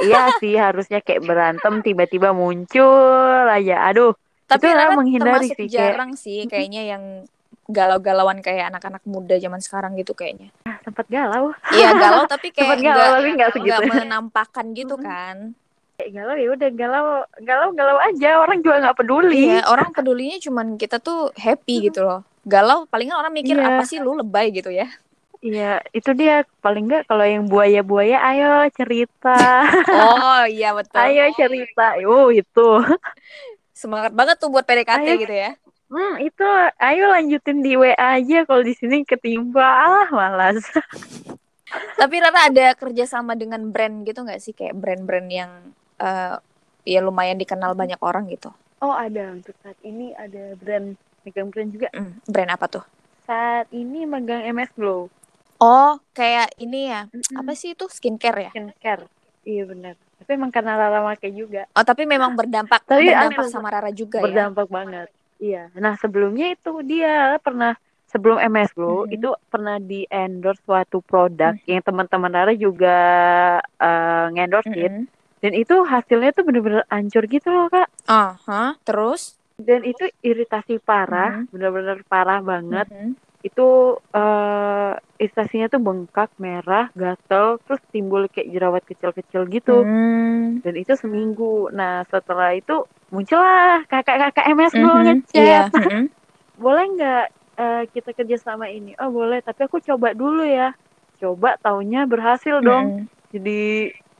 Iya 0.00 0.22
sih, 0.38 0.54
harusnya 0.54 1.00
kayak 1.04 1.24
berantem 1.24 1.74
tiba-tiba 1.82 2.30
muncul 2.32 3.44
aja. 3.48 3.84
Aduh, 3.90 4.12
Tapi 4.48 4.64
itu 4.64 4.76
Rara 4.76 4.96
menghindari 4.96 5.48
sih, 5.52 5.68
kayak- 5.68 5.72
jarang 5.72 6.12
sih 6.16 6.48
kayaknya 6.48 6.82
yang 6.96 7.02
galau-galauan 7.68 8.40
kayak 8.40 8.72
anak-anak 8.72 9.04
muda 9.04 9.36
zaman 9.36 9.60
sekarang 9.60 9.92
gitu 10.00 10.16
kayaknya. 10.16 10.48
Sempat 10.88 11.06
galau. 11.06 11.52
Iya 11.70 11.88
galau 12.02 12.24
tapi 12.24 12.48
kayak 12.48 12.64
Sempat 12.64 12.78
galau 12.80 12.96
nggak 12.96 13.12
tapi 13.14 13.30
nggak 13.30 13.50
segitu. 13.52 13.68
nggak 13.68 13.80
menampakkan 14.00 14.66
gitu 14.72 14.94
kan. 14.96 15.36
kayak 15.94 16.10
galau 16.14 16.34
ya 16.34 16.48
udah 16.48 16.70
galau 16.72 17.06
galau 17.40 17.68
galau 17.72 17.98
aja 18.00 18.30
orang 18.38 18.58
juga 18.58 18.76
nggak 18.80 18.96
peduli 18.96 19.50
Iya, 19.50 19.66
orang 19.66 19.90
pedulinya 19.90 20.38
cuman 20.38 20.66
kita 20.74 20.96
tuh 20.98 21.34
happy 21.34 21.84
gitu 21.84 22.00
loh. 22.00 22.22
Galau 22.42 22.86
palingan 22.86 23.16
orang 23.16 23.34
mikir 23.34 23.54
Iya. 23.54 23.66
apa 23.68 23.82
sih 23.82 23.98
lu 23.98 24.14
lebay 24.14 24.48
gitu 24.50 24.70
ya. 24.70 24.86
Iya, 25.38 25.82
itu 25.92 26.10
dia 26.12 26.42
paling 26.58 26.86
nggak 26.86 27.06
kalau 27.06 27.22
yang 27.22 27.46
buaya-buaya, 27.46 28.18
ayo 28.24 28.50
cerita, 28.72 29.38
Oh 29.88 30.42
iya 30.44 30.70
betul. 30.72 30.98
ayo 30.98 31.30
cerita, 31.32 31.94
oh 32.00 32.26
itu, 32.28 32.68
Semangat 33.70 34.10
banget 34.10 34.34
tuh 34.36 34.50
buat 34.50 34.62
PDKT 34.62 34.98
Ayo. 35.04 35.14
gitu 35.16 35.30
ya. 35.30 35.54
Hmm 35.88 36.14
itu, 36.20 36.46
ayo 36.78 37.04
lanjutin 37.12 37.58
di 37.64 37.72
WA 37.74 38.20
aja 38.20 38.44
kalau 38.44 38.62
di 38.64 38.74
sini 38.76 39.04
ketimpa, 39.04 39.64
ah 39.64 40.08
malas. 40.12 40.60
Tapi 42.00 42.14
Rara 42.22 42.48
ada 42.48 42.66
kerjasama 42.78 43.36
dengan 43.36 43.68
brand 43.68 44.06
gitu 44.06 44.24
nggak 44.24 44.40
sih 44.40 44.56
kayak 44.56 44.76
brand-brand 44.78 45.28
yang 45.28 45.50
eh, 46.00 46.36
ya 46.88 47.00
lumayan 47.04 47.36
dikenal 47.36 47.76
banyak 47.76 48.00
orang 48.00 48.28
gitu. 48.32 48.48
Oh 48.80 48.94
ada 48.94 49.34
untuk 49.34 49.52
saat 49.60 49.76
ini 49.82 50.14
ada 50.14 50.54
brand 50.56 50.94
megang 51.26 51.50
brand 51.50 51.68
juga. 51.74 51.88
Hmm, 51.92 52.16
brand 52.24 52.50
apa 52.54 52.66
tuh? 52.70 52.84
Saat 53.26 53.68
ini 53.74 54.08
megang 54.08 54.40
MS 54.48 54.72
Glow 54.78 55.10
Oh, 55.58 55.98
kayak 56.14 56.54
ini 56.62 56.86
ya. 56.86 57.10
Mm-mm. 57.10 57.42
Apa 57.42 57.52
sih 57.58 57.74
itu 57.74 57.90
skincare 57.90 58.46
ya? 58.46 58.50
skincare. 58.54 59.10
Iya 59.42 59.66
benar. 59.66 59.94
Tapi 60.22 60.30
emang 60.38 60.54
karena 60.54 60.78
Rara 60.78 61.02
pakai 61.14 61.34
juga, 61.34 61.66
Oh, 61.74 61.82
tapi 61.82 62.06
memang 62.06 62.38
berdampak 62.38 62.86
Tapi 62.86 63.10
berdampak 63.10 63.42
aneh, 63.42 63.50
sama 63.50 63.68
Rara 63.74 63.90
juga 63.90 64.22
ya. 64.22 64.26
berdampak 64.30 64.70
banget. 64.70 65.08
Iya. 65.38 65.70
Nah 65.78 65.94
sebelumnya 65.98 66.52
itu 66.52 66.82
dia 66.82 67.38
pernah 67.38 67.74
sebelum 68.08 68.38
MS 68.40 68.74
Glow 68.74 69.06
Mhm. 69.06 69.14
itu 69.14 69.30
pernah 69.46 69.76
di 69.78 70.02
endorse 70.08 70.60
suatu 70.64 70.98
produk 71.00 71.54
yang 71.64 71.82
teman-teman 71.84 72.32
Rara 72.32 72.54
juga 72.56 72.96
eh, 73.62 74.26
ngendorsein. 74.34 75.06
Mm-mm. 75.06 75.16
Dan 75.38 75.52
itu 75.54 75.86
hasilnya 75.86 76.34
tuh 76.34 76.42
bener-bener 76.42 76.82
hancur 76.90 77.22
gitu 77.30 77.46
loh 77.54 77.70
kak. 77.70 77.86
Aha, 78.10 78.74
terus? 78.82 79.38
Dan 79.54 79.86
itu 79.86 80.10
iritasi 80.22 80.82
parah, 80.82 81.46
Mhm. 81.46 81.50
bener-bener 81.54 81.98
parah 82.10 82.42
banget. 82.42 82.90
Mhm. 82.90 83.14
Itu 83.44 83.96
eh 84.14 84.92
iritasinya 85.18 85.66
tuh 85.70 85.80
bengkak, 85.82 86.30
merah, 86.38 86.90
gatel, 86.94 87.58
terus 87.66 87.82
timbul 87.90 88.26
kayak 88.30 88.50
jerawat 88.54 88.82
kecil-kecil 88.86 89.46
gitu. 89.50 89.82
Hmm. 89.86 90.58
Dan 90.62 90.74
itu 90.78 90.94
seminggu. 90.98 91.70
Nah 91.74 92.02
setelah 92.10 92.54
itu 92.54 92.82
muncullah 93.14 93.82
kakak-kakak 93.88 94.44
MS 94.52 94.74
Glow 94.74 94.98
Mhm, 95.00 95.04
ngechat. 95.06 95.38
Iya. 95.38 95.60
mhm. 95.88 96.04
Boleh 96.58 96.84
nggak 96.98 97.24
eh, 97.58 97.82
kita 97.94 98.10
kerja 98.14 98.36
sama 98.38 98.66
ini? 98.70 98.94
Oh 98.98 99.10
boleh, 99.10 99.38
tapi 99.42 99.66
aku 99.66 99.78
coba 99.82 100.14
dulu 100.14 100.42
ya. 100.42 100.74
Coba 101.18 101.58
taunya 101.58 102.06
berhasil 102.06 102.62
dong. 102.62 102.94
Mhm, 102.94 103.06
Jadi 103.34 103.60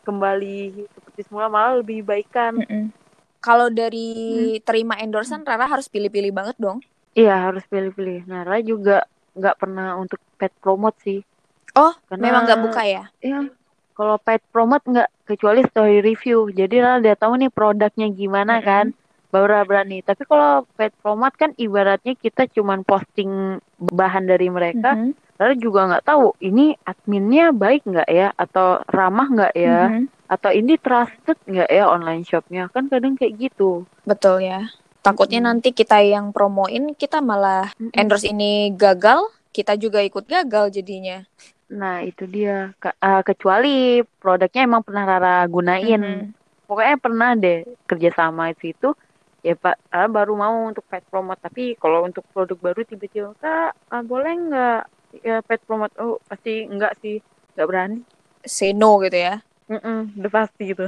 kembali 0.07 0.59
seperti 0.95 1.21
semula 1.29 1.47
malah 1.53 1.79
lebih 1.81 2.03
baikan. 2.07 2.59
mhm. 2.59 2.91
Kalau 3.39 3.71
dari 3.71 4.59
terima 4.67 4.99
endorsean 4.99 5.47
Rara 5.47 5.71
harus 5.71 5.87
pilih-pilih 5.87 6.35
banget 6.35 6.57
dong. 6.59 6.83
Iya 7.15 7.35
harus 7.51 7.65
pilih-pilih. 7.69 8.29
Nah, 8.29 8.45
Ra 8.45 8.59
juga 8.61 9.07
nggak 9.39 9.57
pernah 9.59 9.97
untuk 9.97 10.19
pet 10.37 10.53
promote 10.59 10.99
sih. 11.03 11.21
Oh, 11.79 11.95
Karena 12.11 12.23
memang 12.25 12.43
nggak 12.49 12.61
buka 12.63 12.83
ya? 12.85 13.05
Iya. 13.23 13.49
Kalau 13.95 14.17
pet 14.23 14.43
promote 14.55 14.85
nggak 14.87 15.09
kecuali 15.27 15.61
story 15.67 15.99
review. 16.03 16.51
Jadi 16.51 16.77
Ra 16.79 16.99
udah 17.03 17.15
tahu 17.19 17.33
nih 17.39 17.51
produknya 17.51 18.07
gimana 18.11 18.59
Mm-mm. 18.59 18.67
kan. 18.67 18.87
Baru 19.29 19.47
Ra 19.51 19.63
berani. 19.67 20.01
Tapi 20.01 20.23
kalau 20.25 20.65
pet 20.79 20.95
promote 21.03 21.35
kan 21.37 21.51
ibaratnya 21.59 22.15
kita 22.17 22.47
cuman 22.51 22.83
posting 22.87 23.59
bahan 23.79 24.25
dari 24.27 24.49
mereka. 24.49 24.97
Mhm, 24.97 25.29
Lalu 25.39 25.55
juga 25.63 25.87
nggak 25.87 26.07
tahu 26.07 26.35
ini 26.43 26.75
adminnya 26.83 27.55
baik 27.55 27.87
nggak 27.87 28.11
ya 28.11 28.35
atau 28.35 28.83
ramah 28.91 29.31
nggak 29.31 29.55
ya 29.55 29.87
mhm. 29.87 30.11
atau 30.27 30.51
ini 30.51 30.75
trusted 30.83 31.39
nggak 31.47 31.71
ya 31.71 31.87
online 31.87 32.27
shopnya 32.27 32.67
kan 32.75 32.91
kadang 32.91 33.15
kayak 33.15 33.39
gitu. 33.39 33.87
Betul 34.03 34.43
ya. 34.43 34.67
Takutnya 35.05 35.41
Mm-mm. 35.41 35.49
nanti 35.49 35.69
kita 35.73 35.99
yang 36.05 36.31
promoin 36.37 36.93
kita 36.95 37.19
malah 37.25 37.71
Mm-mm. 37.81 37.93
endorse 38.01 38.29
ini 38.29 38.75
gagal, 38.77 39.21
kita 39.57 39.73
juga 39.81 39.99
ikut 40.05 40.25
gagal 40.29 40.65
jadinya. 40.77 41.25
Nah 41.81 41.95
itu 42.09 42.25
dia 42.35 42.73
Ke- 42.83 42.97
eh, 43.07 43.23
kecuali 43.29 43.69
produknya 44.21 44.61
emang 44.69 44.83
pernah 44.87 45.05
Rara 45.11 45.35
gunain. 45.55 46.03
Mhm. 46.03 46.35
Pokoknya 46.69 46.97
pernah 47.05 47.29
deh 47.43 47.59
kerjasama 47.89 48.43
itu 48.53 48.65
itu 48.75 48.89
ya 49.47 49.55
Pak 49.63 49.77
Rara 49.93 50.09
baru 50.17 50.33
mau 50.43 50.57
untuk 50.71 50.85
pet 50.91 51.05
promote 51.11 51.41
tapi 51.47 51.63
kalau 51.83 51.99
untuk 52.09 52.25
produk 52.33 52.59
baru 52.67 52.81
tiba-tiba 52.91 53.29
kak 53.43 53.71
ah, 53.93 54.03
boleh 54.11 54.33
nggak 54.47 54.79
ya 55.29 55.35
pet 55.49 55.61
promote 55.67 55.95
oh 56.03 56.15
pasti 56.29 56.51
enggak 56.73 56.93
sih 57.01 57.15
nggak 57.55 57.67
berani. 57.71 57.99
Say 58.55 58.73
no 58.73 58.99
gitu 59.05 59.17
ya. 59.27 59.35
Mm-mm, 59.69 59.99
udah 60.21 60.33
pasti 60.33 60.63
gitu. 60.73 60.85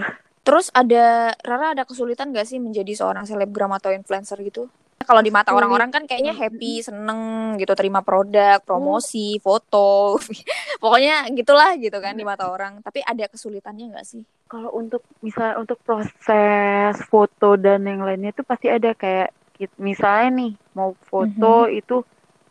Terus 0.51 0.67
ada 0.75 1.31
Rara 1.47 1.79
ada 1.79 1.87
kesulitan 1.87 2.35
gak 2.35 2.43
sih 2.43 2.59
menjadi 2.59 2.91
seorang 2.99 3.23
selebgram 3.23 3.71
atau 3.71 3.95
influencer 3.95 4.35
gitu? 4.43 4.67
Kalau 4.99 5.23
di 5.23 5.31
mata 5.31 5.55
orang-orang 5.55 5.95
kan 5.95 6.03
kayaknya 6.11 6.35
happy, 6.35 6.83
seneng 6.83 7.55
gitu 7.55 7.71
terima 7.79 8.03
produk, 8.03 8.59
promosi, 8.59 9.39
foto. 9.39 10.19
Pokoknya 10.83 11.31
gitulah 11.31 11.79
gitu 11.79 11.95
kan 12.03 12.19
di 12.19 12.27
mata 12.27 12.51
orang. 12.51 12.83
Tapi 12.83 12.99
ada 12.99 13.31
kesulitannya 13.31 13.95
gak 13.95 14.03
sih? 14.11 14.27
Kalau 14.51 14.75
untuk 14.75 15.07
misal 15.23 15.55
untuk 15.63 15.79
proses 15.87 16.99
foto 17.07 17.55
dan 17.55 17.87
yang 17.87 18.03
lainnya 18.03 18.35
itu 18.35 18.43
pasti 18.43 18.67
ada 18.75 18.91
kayak 18.99 19.31
misalnya 19.79 20.29
nih 20.35 20.53
mau 20.75 20.99
foto 21.07 21.71
itu 21.71 22.03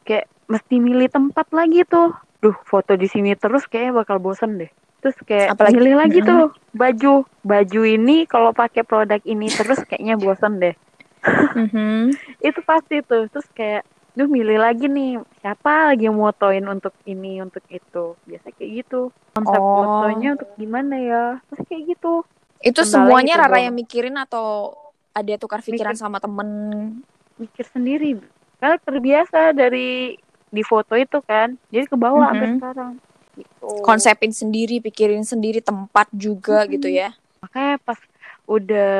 kayak 0.07 0.31
mesti 0.47 0.75
milih 0.79 1.11
tempat 1.11 1.51
lagi 1.51 1.83
tuh. 1.83 2.15
Duh, 2.39 2.55
foto 2.63 2.95
di 2.95 3.11
sini 3.11 3.35
terus 3.35 3.67
kayaknya 3.67 3.91
bakal 3.91 4.23
bosen 4.23 4.55
deh. 4.55 4.71
Terus 4.99 5.15
kayak 5.23 5.55
Apalagi- 5.55 5.75
milih 5.75 5.95
lagi 5.95 6.19
tuh 6.21 6.41
baju. 6.71 7.13
Baju 7.41 7.81
ini 7.81 8.23
kalau 8.25 8.51
pakai 8.51 8.83
produk 8.83 9.19
ini 9.23 9.47
terus 9.47 9.79
kayaknya 9.81 10.15
bosen 10.15 10.59
deh. 10.59 10.75
Mhm. 11.55 12.11
Itu 12.47 12.59
pasti 12.61 12.99
tuh. 13.01 13.27
Terus 13.27 13.47
kayak 13.49 13.83
duh 14.11 14.27
milih 14.27 14.57
lagi 14.57 14.85
nih 14.85 15.15
siapa 15.39 15.87
lagi 15.87 16.05
yang 16.05 16.15
motoin 16.15 16.65
untuk 16.65 16.91
ini 17.03 17.39
untuk 17.39 17.63
itu. 17.67 18.19
Biasa 18.21 18.51
kayak 18.51 18.71
gitu. 18.83 19.11
Konsep 19.31 19.55
Oh. 19.55 19.75
fotonya 19.77 20.35
untuk 20.35 20.49
gimana 20.55 20.95
ya? 20.95 21.23
Terus 21.45 21.63
kayak 21.65 21.83
gitu. 21.89 22.13
Itu 22.59 22.81
Kendala 22.81 22.91
semuanya 22.91 23.33
itu 23.33 23.41
Rara 23.41 23.51
dong. 23.53 23.63
yang 23.63 23.75
mikirin 23.77 24.15
atau 24.15 24.75
ada 25.11 25.33
tukar 25.35 25.59
pikiran 25.59 25.95
Mikir. 25.95 26.01
sama 26.01 26.19
temen? 26.19 26.49
mikir 27.35 27.63
sendiri 27.65 28.19
karena 28.59 28.75
terbiasa 28.77 29.55
dari 29.55 30.19
di 30.45 30.59
foto 30.59 30.91
itu 30.93 31.23
kan 31.23 31.55
jadi 31.69 31.87
ke 31.87 31.95
bawah 31.95 32.19
Mhm. 32.19 32.29
sampai 32.29 32.49
sekarang 32.53 32.91
gitu. 33.39 33.67
Konsepin 33.81 34.29
sendiri, 34.29 34.79
pikirin 34.79 35.23
sendiri 35.23 35.59
tempat 35.59 36.07
juga 36.11 36.63
Mhm. 36.63 36.69
gitu 36.71 36.89
ya. 36.89 37.09
makanya 37.39 37.79
pas 37.79 37.95
udah 38.45 38.91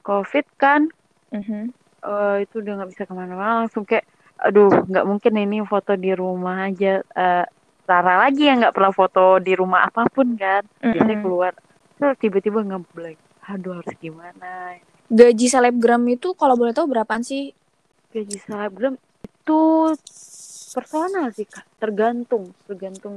covid 0.00 0.44
kan 0.56 0.92
Mhm. 1.30 1.72
eh, 2.02 2.36
itu 2.42 2.58
udah 2.58 2.72
nggak 2.76 2.90
bisa 2.90 3.02
ke 3.02 3.12
mana-mana 3.12 3.64
langsung 3.64 3.82
kayak 3.82 4.04
aduh 4.36 4.68
nggak 4.68 5.06
mungkin 5.06 5.32
ini 5.34 5.62
foto 5.62 5.94
di 5.94 6.12
rumah 6.12 6.66
aja 6.66 7.00
eh 7.00 7.46
Rara 7.82 8.14
lagi 8.20 8.44
yang 8.44 8.60
nggak 8.60 8.72
pernah 8.72 8.90
foto 8.90 9.38
di 9.38 9.52
rumah 9.52 9.86
apa 9.86 10.04
pun 10.06 10.34
kan 10.34 10.62
biasanya 10.78 11.14
Mm-mm. 11.14 11.22
keluar 11.22 11.52
terus 11.94 12.16
tiba-tiba 12.18 12.60
ngeblank 12.60 13.16
aduh 13.42 13.78
harus 13.78 13.94
gimana 13.96 14.76
Gaji 15.08 15.46
selebgram 15.46 16.02
itu 16.06 16.32
kalau 16.32 16.54
boleh 16.54 16.72
tahu 16.72 16.88
berapaan 16.88 17.20
sih? 17.20 17.52
gaji 18.10 18.36
selebgram 18.38 18.96
itu 19.22 19.60
personal 20.72 21.28
sih 21.30 21.44
kak 21.44 21.64
tergantung 21.76 22.50
tergantung 22.64 23.16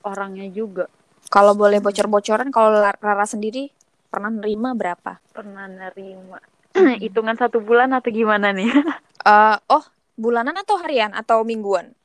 orangnya 0.00 0.46
juga 0.48 0.86
Kalau 1.26 1.56
boleh 1.56 1.80
bocor-bocoran, 1.80 2.52
kalau 2.52 2.70
La- 2.70 2.94
Rara 2.94 3.24
sendiri 3.24 3.72
pernah 4.06 4.30
nerima 4.30 4.70
berapa? 4.72 5.18
pernah 5.32 5.66
nerima 5.66 6.38
hitungan 7.02 7.34
satu 7.34 7.58
bulan 7.58 7.90
atau 7.90 8.10
gimana 8.10 8.52
nih 8.52 8.68
Eh, 9.24 9.56
oh, 9.72 9.84
bulanan 10.14 10.52
atau 10.54 10.76
harian 10.78 11.08
atau 11.10 11.40
mingguan? 11.42 11.96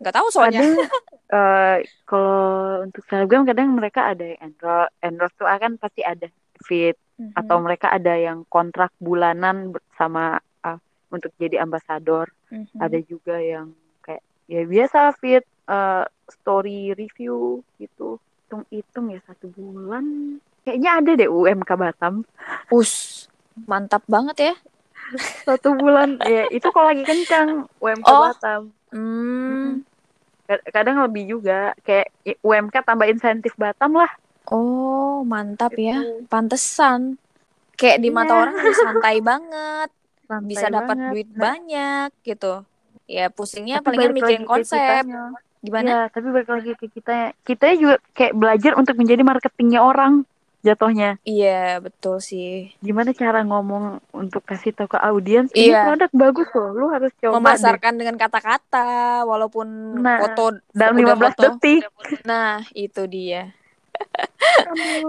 Nggak 0.00 0.14
tahu 0.16 0.26
soalnya. 0.32 0.64
kadang 0.64 0.72
eh, 1.36 1.76
kalau 2.02 2.40
untuk 2.80 3.04
selebgram 3.06 3.44
kadang 3.44 3.76
mereka 3.76 4.08
ada 4.08 4.24
yang 4.24 4.40
endorse 4.40 4.88
endorse 4.98 5.36
tuh 5.36 5.46
akan 5.46 5.76
pasti 5.76 6.00
ada 6.00 6.26
fit 6.64 6.96
Mhm. 7.12 7.36
atau 7.36 7.60
mereka 7.60 7.92
ada 7.92 8.16
yang 8.16 8.42
kontrak 8.48 8.88
bulanan 8.96 9.70
bersama 9.70 10.40
uh, 10.64 10.80
untuk 11.12 11.28
jadi 11.36 11.60
ambasador 11.60 12.32
Mhm. 12.48 12.80
ada 12.80 12.98
juga 13.04 13.36
yang 13.36 13.68
ya 14.52 14.62
biasa 14.62 15.16
fit 15.16 15.40
uh, 15.64 16.04
story 16.28 16.92
review 16.92 17.64
gitu 17.76 18.20
hitung-hitung 18.44 19.08
ya 19.08 19.20
satu 19.24 19.48
bulan 19.48 20.36
kayaknya 20.62 20.90
ada 20.94 21.10
deh 21.16 21.24
UMK 21.26 21.70
Batam 21.72 22.28
Us, 22.68 23.24
mantap 23.64 24.04
banget 24.06 24.52
ya. 24.52 24.54
satu 25.42 25.72
bulan 25.72 26.20
ya 26.22 26.48
itu 26.48 26.68
kalau 26.68 26.88
lagi 26.88 27.02
kencang 27.02 27.64
UMK 27.78 28.06
Oh. 28.06 28.28
Batam 28.28 28.62
Hmm. 28.92 29.80
Kad- 30.44 30.68
kadang 30.68 31.00
lebih 31.00 31.24
juga 31.26 31.72
kayak 31.80 32.12
UMK 32.38 32.76
tambah 32.78 33.08
insentif 33.08 33.56
Batam 33.56 33.96
lah 33.96 34.12
Oh, 34.44 35.22
mantap 35.22 35.72
ya. 35.72 35.96
Itu. 35.96 36.26
Pantesan. 36.26 37.14
Kayak 37.72 37.98
di 37.98 38.10
mata 38.10 38.34
Iya. 38.34 38.40
orang 38.42 38.56
santai 38.74 39.16
banget, 39.22 39.88
Santai 40.28 40.44
bisa 40.44 40.66
dapat 40.66 40.96
duit 41.08 41.28
Nah, 41.30 41.38
banyak 41.40 42.10
gitu. 42.20 42.66
Ya 43.12 43.28
pusingnya 43.28 43.84
tapi 43.84 44.00
palingan 44.00 44.16
mikirin 44.16 44.44
konsep. 44.48 45.04
Gimana? 45.60 45.86
Iya, 45.86 46.00
tapi 46.10 46.26
balik 46.32 46.48
lagi 46.48 46.72
ke 46.74 46.88
kita 46.88 47.36
kita 47.44 47.76
juga 47.76 48.00
kayak 48.16 48.34
belajar 48.34 48.72
untuk 48.74 48.96
menjadi 48.96 49.20
marketingnya 49.20 49.84
orang 49.84 50.24
jatuhnya. 50.62 51.18
Iya, 51.26 51.82
betul 51.82 52.22
sih. 52.22 52.72
Gimana 52.80 53.10
cara 53.12 53.42
ngomong 53.42 53.98
untuk 54.14 54.46
kasih 54.46 54.72
tahu 54.72 54.94
ke 54.94 54.98
audiens 54.98 55.50
ini 55.52 55.74
Iya. 55.74 55.90
produk 55.90 56.10
bagus 56.14 56.48
loh, 56.54 56.70
lu 56.72 56.86
harus 56.88 57.10
coba 57.18 57.34
deh. 57.34 57.38
Memasarkan 57.42 57.94
dengan 57.98 58.16
kata-kata 58.16 58.88
walaupun 59.26 59.66
Nah, 59.98 60.18
foto 60.22 60.62
Dalam 60.70 60.94
udah 60.98 61.14
15 61.18 61.34
foto. 61.34 61.42
detik. 61.58 61.80
Nah, 62.24 62.62
itu 62.72 63.02
dia. 63.10 63.52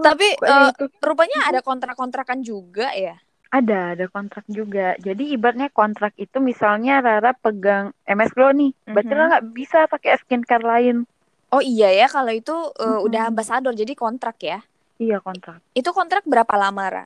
Tapi 0.06 0.28
itu. 0.38 0.86
rupanya 1.02 1.50
ada 1.50 1.62
kontrak-kontrakan 1.64 2.42
juga 2.44 2.92
ya. 2.94 3.18
Ada, 3.54 3.94
ada 3.94 4.06
kontrak 4.10 4.46
juga. 4.50 4.98
Jadi 4.98 5.38
ibaratnya 5.38 5.70
kontrak 5.70 6.18
itu 6.18 6.42
misalnya 6.42 7.06
Rara 7.06 7.38
pegang 7.38 7.94
MS 8.10 8.34
Glow 8.34 8.50
nih, 8.50 8.74
berarti 8.90 9.14
Mhm. 9.14 9.18
Rara 9.18 9.30
nggak 9.30 9.48
bisa 9.54 9.80
pakai 9.86 10.18
skincare 10.18 10.66
lain. 10.66 11.06
Oh 11.54 11.62
iya 11.62 11.94
ya, 11.94 12.10
kalau 12.10 12.34
itu 12.34 12.56
eh, 12.82 13.00
udah 13.06 13.30
Mm-mm. 13.30 13.30
ambasador 13.30 13.78
jadi 13.78 13.94
kontrak 13.94 14.42
ya. 14.42 14.66
Iya 14.98 15.22
kontrak. 15.22 15.62
Itu 15.78 15.94
kontrak 15.94 16.26
berapa 16.26 16.54
lama, 16.58 16.84
Ra? 16.90 17.04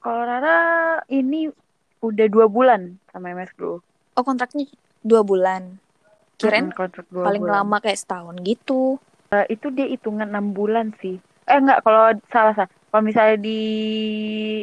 Kalau 0.00 0.22
Rara 0.24 0.56
ini 1.12 1.52
udah 2.00 2.26
dua 2.32 2.48
bulan 2.48 2.96
sama 3.12 3.36
MS 3.36 3.52
Glow. 3.52 3.84
Oh, 4.16 4.24
kontraknya 4.24 4.64
dua 5.04 5.20
bulan. 5.20 5.76
Kirain 6.40 6.72
kontrak 6.72 7.04
dua 7.12 7.28
paling 7.28 7.44
bulan. 7.44 7.54
lama 7.62 7.76
kayak 7.84 8.00
setahun 8.00 8.36
gitu. 8.42 8.96
Eh, 9.32 9.46
itu 9.54 9.68
dia 9.72 9.86
hitungan 9.88 10.28
enam 10.28 10.56
bulan 10.56 10.96
sih. 11.04 11.20
Eh 11.44 11.58
enggak, 11.58 11.82
kalau 11.82 12.02
salah 12.28 12.54
salah. 12.54 12.70
Kalau 12.70 13.02
misalnya 13.02 13.36
di 13.38 13.60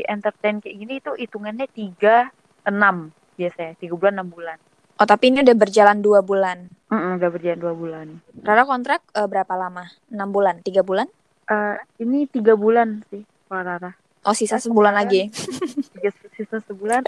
entertain 0.06 0.62
kayak 0.62 0.76
gini 0.78 0.94
itu 0.98 1.12
hitungannya 1.18 1.66
tiga 1.68 2.30
enam 2.62 3.10
biasanya 3.34 3.74
tiga 3.76 3.98
bulan 3.98 4.14
enam 4.22 4.30
bulan. 4.30 4.58
Oh, 5.00 5.08
tapi 5.08 5.32
ini 5.32 5.42
udah 5.42 5.56
berjalan 5.56 5.98
dua 6.00 6.20
bulan. 6.20 6.68
Mm-mm, 6.92 7.18
udah 7.18 7.30
berjalan 7.32 7.58
dua 7.58 7.74
bulan. 7.74 8.08
Rara 8.44 8.64
kontrak 8.64 9.02
eh, 9.12 9.26
berapa 9.26 9.54
lama? 9.56 9.88
Enam 10.12 10.30
bulan? 10.30 10.60
Tiga 10.60 10.84
bulan? 10.84 11.08
Eh, 11.48 11.76
ini 12.00 12.28
tiga 12.28 12.54
bulan 12.54 13.02
sih 13.10 13.24
kalau 13.48 13.64
Rara. 13.64 13.92
Oh, 14.28 14.36
sisa 14.36 14.60
sebulan 14.60 14.94
kemarin. 14.94 15.32
lagi. 15.32 15.92
tiga 15.96 16.12
sisa 16.36 16.60
sebulan. 16.68 17.02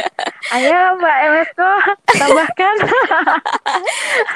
Ayo 0.50 0.96
Mbak 0.98 1.18
Emesko 1.22 1.70
tambahkan. 2.10 2.75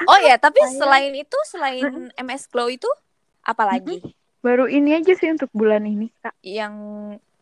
Oh 0.05 0.19
ya, 0.21 0.35
tapi 0.37 0.59
Saya- 0.61 0.77
selain 0.77 1.13
itu, 1.15 1.37
selain 1.47 1.85
MS 2.13 2.47
Glow 2.47 2.67
itu, 2.67 2.87
apa 3.41 3.63
lagi 3.65 4.03
Baru 4.45 4.69
ini 4.69 4.93
aja 4.93 5.17
sih 5.17 5.33
untuk 5.33 5.49
bulan 5.57 5.89
ini 5.89 6.13
kak. 6.21 6.37
yang 6.45 6.75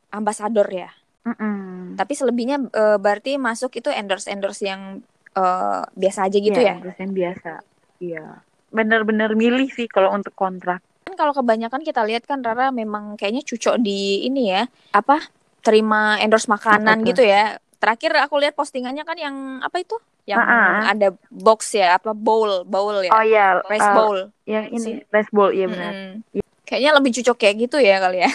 ambasador 0.07 0.63
ya? 0.71 0.87
Mm-mm. 1.27 1.99
Tapi 1.99 2.13
selebihnya 2.15 2.63
eh, 2.71 2.95
berarti 2.95 3.35
masuk 3.35 3.75
itu 3.75 3.91
endorse-endorse 3.91 4.63
yang 4.63 5.03
eh, 5.35 5.83
biasa 5.83 6.31
aja 6.31 6.37
gitu 6.39 6.59
ya? 6.63 6.79
Iya, 6.79 6.83
dosen 6.87 7.11
biasa. 7.11 7.51
Iya. 7.99 8.39
Bener-bener 8.71 9.35
milih 9.35 9.67
sih 9.67 9.91
kalau 9.91 10.15
untuk 10.15 10.31
kontrak. 10.31 10.79
Kan 11.03 11.19
kalau 11.19 11.35
kebanyakan 11.35 11.83
kita 11.83 12.07
lihat 12.07 12.23
kan 12.23 12.39
Rara 12.39 12.71
memang 12.71 13.19
kayaknya 13.19 13.43
cucok 13.43 13.83
di 13.83 14.23
ini 14.23 14.55
ya, 14.55 14.63
apa? 14.95 15.19
Terima 15.59 16.15
endorse 16.23 16.47
makanan 16.47 17.03
Apa 17.03 17.03
tuh? 17.03 17.09
gitu 17.11 17.23
ya. 17.27 17.59
Terakhir 17.83 18.15
aku 18.15 18.39
lihat 18.39 18.55
postingannya 18.55 19.03
kan 19.03 19.19
yang 19.19 19.35
apa 19.59 19.83
itu? 19.83 19.99
Yang 20.23 20.39
ah. 20.39 20.87
ada 20.87 21.11
box 21.27 21.75
ya, 21.75 21.99
apa 21.99 22.15
bowl, 22.15 22.63
bowl 22.63 23.03
ya. 23.03 23.11
Oh 23.11 23.23
iya, 23.27 23.59
Rice 23.67 23.91
eh, 23.91 23.91
bowl. 23.91 24.19
yang 24.47 24.65
ini 24.71 25.03
rice 25.11 25.31
bowl 25.35 25.51
iya 25.51 25.67
benar. 25.67 25.91
Mm-mm. 25.91 26.43
Kayaknya 26.73 26.97
lebih 26.97 27.11
cocok 27.21 27.37
kayak 27.37 27.55
gitu 27.69 27.77
ya 27.77 28.01
kali 28.01 28.25
ya. 28.25 28.31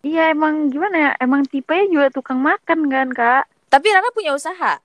Iya 0.00 0.32
emang 0.32 0.72
gimana 0.72 0.96
ya? 0.96 1.10
Emang 1.20 1.44
tipenya 1.44 1.84
juga 1.92 2.08
tukang 2.08 2.40
makan 2.40 2.88
kan 2.88 3.08
kak? 3.12 3.44
Tapi 3.68 3.86
Rara 3.92 4.08
punya 4.16 4.32
usaha. 4.32 4.80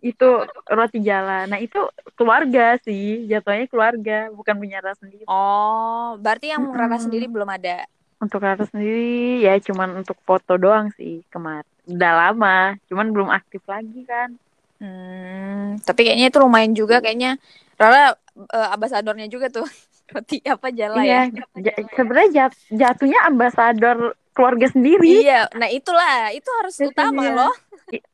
Itu 0.00 0.48
roti 0.72 1.04
jalan. 1.04 1.52
Nah 1.52 1.60
itu 1.60 1.84
keluarga 2.16 2.80
sih, 2.80 3.28
jatuhnya 3.28 3.68
keluarga, 3.68 4.32
bukan 4.32 4.56
punya 4.56 4.80
Rara 4.80 4.96
sendiri. 4.96 5.28
Oh, 5.28 6.16
berarti 6.16 6.48
yang 6.48 6.64
Rara 6.72 6.96
Mm-mm. 6.96 7.04
sendiri 7.04 7.28
belum 7.28 7.48
ada. 7.52 7.84
Untuk 8.16 8.40
Rara 8.40 8.64
sendiri 8.64 9.44
ya 9.44 9.60
cuman 9.60 10.00
untuk 10.00 10.16
foto 10.24 10.56
doang 10.56 10.88
sih 10.96 11.20
kemarin. 11.28 11.68
Udah 11.84 12.12
lama, 12.32 12.80
cuman 12.88 13.12
belum 13.12 13.28
aktif 13.28 13.60
lagi 13.68 14.00
kan. 14.08 14.32
Hmm, 14.80 15.76
tapi 15.84 16.08
kayaknya 16.08 16.32
itu 16.32 16.40
lumayan 16.40 16.72
juga 16.72 17.04
kayaknya 17.04 17.36
Rara 17.76 18.16
eh, 18.48 18.68
ambasadornya 18.72 19.28
juga 19.28 19.52
tuh. 19.52 19.68
Roti 20.04 20.36
apa 20.44 20.68
jala 20.68 21.00
ya? 21.00 21.24
Iya, 21.26 21.40
ja- 21.56 21.78
sebenarnya 21.90 22.30
jat- 22.30 22.60
jatuhnya 22.68 23.24
ambasador 23.24 23.98
keluarga 24.30 24.66
sendiri 24.66 25.22
Iya, 25.22 25.48
nah 25.52 25.66
itulah, 25.66 26.28
itu 26.30 26.50
harus 26.60 26.74
Itu 26.76 26.90
utama 26.90 27.22
dia. 27.22 27.32
loh. 27.34 27.54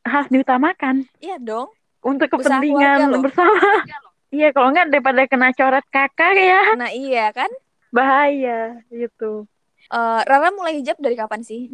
Harus 0.03 0.29
diutamakan 0.29 1.09
Iya 1.19 1.37
dong. 1.37 1.73
untuk 2.01 2.29
kepentingan 2.31 3.21
bersama. 3.21 3.59
Iya, 4.31 4.55
kalau 4.55 4.71
nggak 4.71 4.87
daripada 4.89 5.27
kena 5.27 5.51
coret 5.51 5.83
kakak 5.91 6.39
ya 6.39 6.79
Nah, 6.79 6.87
iya 6.89 7.35
kan? 7.35 7.51
bahaya 7.91 8.79
gitu. 8.87 9.43
Eh, 9.85 10.21
Rara 10.23 10.55
mulai 10.55 10.79
hijab 10.79 10.95
dari 10.97 11.19
kapan 11.19 11.43
sih? 11.43 11.67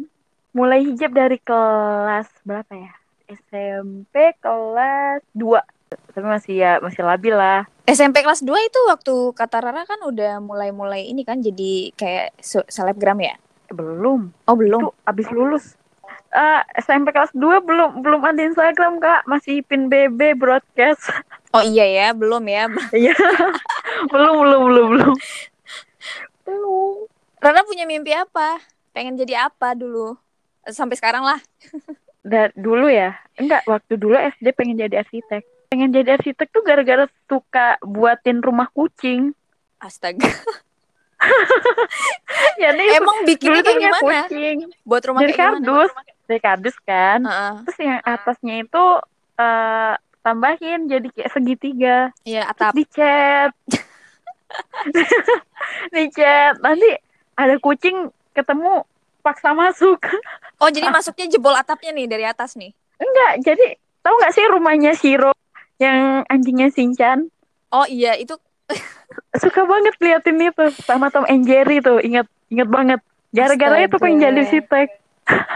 Mulai 0.49 0.81
hijab 0.81 1.13
dari 1.13 1.37
kelas 1.37 2.25
berapa 2.41 2.73
ya? 2.73 2.89
SMP 3.29 4.33
kelas 4.41 5.21
2. 5.31 5.61
Tapi 5.87 6.19
masih 6.21 6.55
ya 6.57 6.71
masih 6.77 7.01
labil 7.01 7.31
lah. 7.31 7.63
SMP 7.85 8.19
kelas 8.19 8.41
2 8.41 8.51
itu 8.59 8.79
waktu 8.85 9.13
kata 9.31 9.61
Rara 9.61 9.83
kan 9.83 10.01
udah 10.01 10.39
mulai-mulai 10.39 11.07
ini 11.07 11.23
kan 11.23 11.39
jadi 11.39 11.93
kayak 11.93 12.35
se- 12.37 12.67
selebgram 12.67 13.15
ya? 13.17 13.39
Belum. 13.69 14.33
Oh, 14.43 14.55
belum. 14.55 14.81
Itu 14.83 14.91
abis 15.05 15.27
lulus. 15.29 15.65
Eh, 16.27 16.61
SMP 16.77 17.09
kelas 17.09 17.31
2 17.31 17.63
belum 17.63 18.03
belum 18.03 18.19
ada 18.19 18.41
Instagram, 18.41 18.99
Kak. 18.99 19.23
Masih 19.25 19.63
pin 19.63 19.87
BB 19.87 20.35
broadcast. 20.35 21.07
Oh 21.49 21.63
iya 21.63 21.87
ya, 21.87 22.07
belum 22.11 22.43
ya. 22.43 22.67
Iya. 22.93 23.15
belum 24.09 24.35
belum 24.43 24.61
belum 24.65 24.85
belum. 24.91 25.15
Belum. 26.43 27.07
Rara 27.37 27.61
punya 27.63 27.87
mimpi 27.87 28.11
apa? 28.11 28.59
Pengen 28.91 29.15
jadi 29.15 29.47
apa 29.47 29.71
dulu? 29.71 30.17
Sampai 30.65 30.99
sekarang 30.99 31.23
lah. 31.23 31.39
Da- 32.19 32.51
dulu 32.51 32.91
ya 32.91 33.15
enggak 33.37 33.63
waktu 33.63 33.95
dulu 33.95 34.17
SD 34.17 34.51
pengen 34.51 34.75
jadi 34.75 34.99
arsitek 34.99 35.47
pengen 35.67 35.91
jadi 35.91 36.15
arsitek 36.15 36.47
tuh 36.47 36.61
gara-gara 36.61 37.05
suka 37.25 37.75
buatin 37.81 38.39
rumah 38.39 38.67
kucing 38.69 39.35
Astaga. 39.77 40.25
jadi 42.57 42.83
Emang 42.95 43.17
dulu 43.19 43.27
bikinnya 43.27 43.61
kayak 43.61 43.77
gimana? 43.79 44.01
kucing 44.23 44.57
Buat 44.83 45.03
rumah 45.05 45.21
dari 45.21 45.31
kayak 45.31 45.37
gimana? 45.37 45.57
kardus 45.59 45.91
dari 46.23 46.39
kardus 46.39 46.77
kan 46.81 47.19
Heeh. 47.21 47.53
terus 47.63 47.77
yang 47.79 47.99
atasnya 48.01 48.55
itu 48.59 48.85
eh 49.37 49.93
tambahin 50.19 50.79
jadi 50.85 51.07
kayak 51.09 51.31
segitiga 51.31 51.97
Iya, 52.23 52.43
terus 52.47 52.51
atap. 52.53 52.73
dicat 52.73 53.51
dicat 55.93 56.55
nanti 56.57 56.89
ada 57.33 57.55
kucing 57.57 57.97
ketemu 58.31 58.83
paksa 59.19 59.51
masuk 59.51 59.99
Oh, 60.57 60.67
jadi 60.67 60.89
masuknya 60.89 61.29
jebol 61.29 61.53
atapnya 61.53 61.93
nih 61.93 62.07
dari 62.07 62.25
atas 62.25 62.55
nih. 62.55 62.73
enggak 62.97 63.45
jadi 63.45 63.65
tahu 64.01 64.15
nggak 64.15 64.33
sih 64.33 64.45
rumahnya 64.47 64.91
Shiro 64.93 65.31
yang 65.77 65.97
anjingnya 66.25 66.67
Shinchan 66.67 67.29
Oh 67.67 67.83
iya, 67.83 68.15
itu 68.15 68.33
suka 69.37 69.61
banget 69.63 69.95
liatin 69.97 70.39
itu 70.39 70.63
sama 70.79 71.07
Tom 71.07 71.23
and 71.25 71.43
Jerry 71.43 71.79
tuh 71.79 71.99
ingat 71.99 72.25
ingat 72.47 72.67
banget 72.67 72.99
gara-gara 73.29 73.81
itu 73.81 73.95
pengen 73.97 74.19
jadi 74.21 74.41
arsitek 74.41 74.87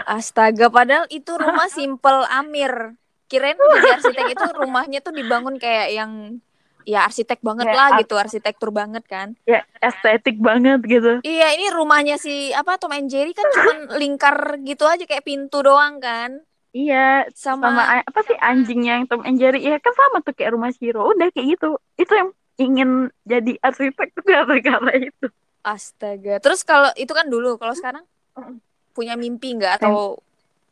astaga 0.04 0.68
padahal 0.68 1.08
itu 1.08 1.32
rumah 1.32 1.68
simple 1.68 2.24
Amir. 2.28 2.92
Kirain 3.24 3.56
jadi 3.74 3.88
arsitek 3.94 4.26
itu 4.30 4.44
rumahnya 4.54 5.00
tuh 5.00 5.10
dibangun 5.10 5.56
kayak 5.56 5.88
yang 5.90 6.36
ya 6.82 7.06
arsitek 7.06 7.40
banget 7.40 7.64
Ya, 7.64 7.74
lah 7.74 7.88
ar- 7.88 7.98
gitu, 7.98 8.14
arsitektur 8.14 8.68
banget 8.68 9.06
kan. 9.06 9.32
ya 9.44 9.64
estetik 9.78 10.36
banget 10.36 10.82
gitu 10.82 11.22
Iya, 11.22 11.54
ini 11.54 11.70
rumahnya 11.70 12.18
si 12.18 12.52
apa 12.52 12.76
Tom 12.76 12.92
and 12.92 13.08
Jerry 13.08 13.32
kan 13.32 13.48
cuman 13.48 13.76
lingkar 13.96 14.36
gitu 14.60 14.84
aja 14.84 15.00
kayak 15.02 15.24
pintu 15.24 15.62
doang 15.62 15.96
kan. 15.96 16.44
Iya 16.72 17.28
Sama, 17.36 17.68
sama 17.68 17.82
apa 18.02 18.20
sih 18.24 18.36
anjingnya 18.36 19.00
yang 19.00 19.06
Tom 19.06 19.22
and 19.22 19.36
Jerry 19.36 19.60
ya 19.60 19.76
kan 19.78 19.92
sama 19.92 20.24
tuh 20.24 20.32
kayak 20.32 20.56
rumah 20.56 20.72
Shiro 20.72 21.04
udah 21.12 21.28
kayak 21.30 21.56
gitu 21.56 21.68
itu 21.96 22.12
yang 22.12 22.30
ingin 22.56 22.90
jadi 23.22 23.52
arsitek 23.60 24.08
tuh 24.12 24.24
gara-gara 24.24 24.92
itu 24.96 25.26
astaga. 25.62 26.42
Terus 26.42 26.66
kalau 26.66 26.90
itu 26.98 27.12
kan 27.14 27.30
dulu, 27.30 27.54
kalau 27.54 27.70
sekarang 27.72 28.02
Mm. 28.32 28.58
punya 28.96 29.12
mimpi 29.14 29.52
nggak 29.52 29.76
atau 29.78 30.16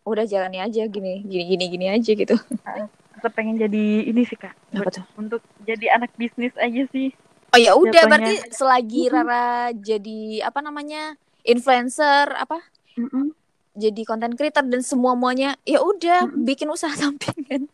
udah 0.02 0.24
jalani 0.24 0.64
aja 0.64 0.88
gini 0.88 1.20
gini 1.22 1.44
gini 1.44 1.64
gini 1.68 1.86
aja 1.92 2.10
gitu. 2.10 2.32
tetap 3.14 3.32
pengen 3.36 3.60
jadi 3.60 3.84
ini 4.08 4.24
sih 4.24 4.34
kak 4.34 4.56
Apa 4.72 4.88
tuh? 4.88 5.04
untuk 5.14 5.44
jadi 5.60 5.92
anak 5.94 6.08
bisnis 6.16 6.56
aja 6.56 6.88
sih 6.88 7.12
Oh 7.52 7.60
ya 7.60 7.76
udah 7.76 7.92
berarti 7.92 8.48
selagi. 8.48 9.12
Rara 9.12 9.76
jadi 9.76 10.40
apa 10.40 10.64
namanya 10.64 11.20
influencer 11.44 12.32
apa 12.32 12.64
Mm-mm. 12.96 13.36
Jadi 13.74 14.02
content 14.08 14.34
creator 14.38 14.64
dan 14.66 14.82
semua 14.82 15.14
muanya 15.14 15.56
ya 15.64 15.80
udah 15.82 16.26
Mm-mm. 16.26 16.44
bikin 16.48 16.68
usaha 16.70 16.92
sampingan 16.94 17.70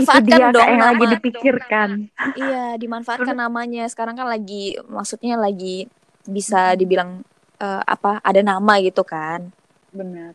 itu 0.00 0.16
dimanfaatkan 0.16 0.24
dia 0.24 0.48
dong 0.54 0.72
yang 0.72 0.80
lagi 0.80 1.04
dipikirkan. 1.06 2.08
Iya 2.36 2.76
dimanfaatkan 2.80 3.36
namanya. 3.36 3.84
Sekarang 3.92 4.16
kan 4.18 4.28
lagi 4.28 4.76
maksudnya 4.88 5.36
lagi 5.36 5.88
bisa 6.24 6.72
dibilang 6.80 7.24
eh, 7.60 7.82
apa 7.84 8.20
ada 8.24 8.40
nama 8.44 8.72
gitu 8.80 9.02
kan. 9.04 9.52
Benar. 9.92 10.32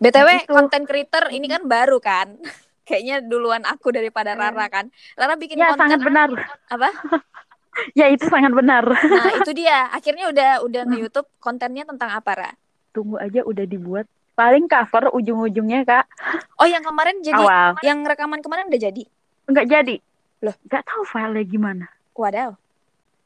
Btw 0.00 0.28
Nah, 0.28 0.42
itu. 0.44 0.56
content 0.56 0.84
creator 0.88 1.24
ini 1.32 1.46
kan 1.48 1.62
baru 1.68 1.98
kan. 2.00 2.28
Kayaknya 2.88 3.16
duluan 3.22 3.62
aku 3.68 3.94
daripada 3.94 4.34
Rara 4.34 4.66
kan. 4.72 4.90
Rara 5.18 5.34
bikin 5.38 5.60
ya 5.60 5.66
konten 5.66 5.78
sangat 5.78 6.00
benar. 6.02 6.30
apa? 6.70 6.88
Ya 7.98 8.06
itu 8.10 8.26
sangat 8.26 8.52
benar. 8.52 8.84
Nah 9.14 9.30
itu 9.38 9.50
dia. 9.56 9.88
Akhirnya 9.94 10.28
udah 10.32 10.50
udah 10.66 10.82
nge 10.90 10.98
YouTube 11.02 11.28
kontennya 11.40 11.84
tentang 11.86 12.10
apa 12.12 12.32
Ra 12.36 12.50
tunggu 12.90 13.16
aja 13.16 13.40
udah 13.40 13.64
dibuat 13.64 14.06
paling 14.32 14.64
cover 14.64 15.10
ujung-ujungnya 15.10 15.82
kak 15.82 16.06
Oh, 16.54 16.64
yang 16.64 16.80
kemarin 16.80 17.20
jadi 17.20 17.36
awal 17.36 17.76
yang 17.80 18.02
rekaman 18.02 18.38
kemarin 18.38 18.66
udah 18.66 18.80
jadi. 18.82 19.02
nggak 19.46 19.66
jadi 19.66 19.96
Loh? 20.40 20.54
nggak 20.62 20.82
tahu 20.82 21.02
filenya 21.04 21.42
gimana 21.42 21.86
Wadaw. 22.12 22.52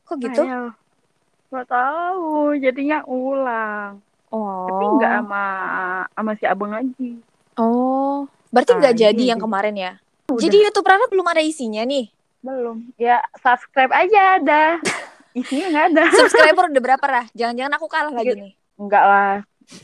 Kok 0.04 0.16
gitu? 0.20 0.42
Nggak 1.48 1.66
tahu 1.66 2.28
jadinya 2.56 3.02
ulang 3.04 3.98
Oh. 4.28 4.66
tapi 4.66 4.84
nggak 4.98 5.12
sama 5.16 5.44
sama 6.08 6.32
si 6.34 6.44
abang 6.44 6.70
lagi 6.70 7.22
Oh. 7.54 8.26
Berarti 8.50 8.72
nggak 8.72 8.92
Ah, 8.92 9.00
jadi 9.00 9.18
iya, 9.20 9.30
yang 9.30 9.40
kemarin 9.40 9.74
ya? 9.74 9.92
Udah. 10.26 10.40
Jadi 10.40 10.56
YouTube 10.60 10.82
Rara 10.84 11.06
belum 11.06 11.22
ada 11.24 11.38
isinya 11.38 11.82
nih. 11.82 12.10
belum 12.40 12.92
ya 12.94 13.22
subscribe 13.36 13.88
aja 13.90 14.36
ada 14.36 14.62
isinya 15.38 15.66
nggak 15.70 15.86
ada 15.90 16.02
Subscriber 16.12 16.68
udah 16.68 16.82
berapa, 16.82 17.04
Rah? 17.04 17.26
Jangan-jangan 17.32 17.72
aku 17.74 17.86
kalah 17.86 18.10
lagi 18.10 18.34
nih. 18.34 18.52
enggak 18.74 19.00
lah 19.00 19.34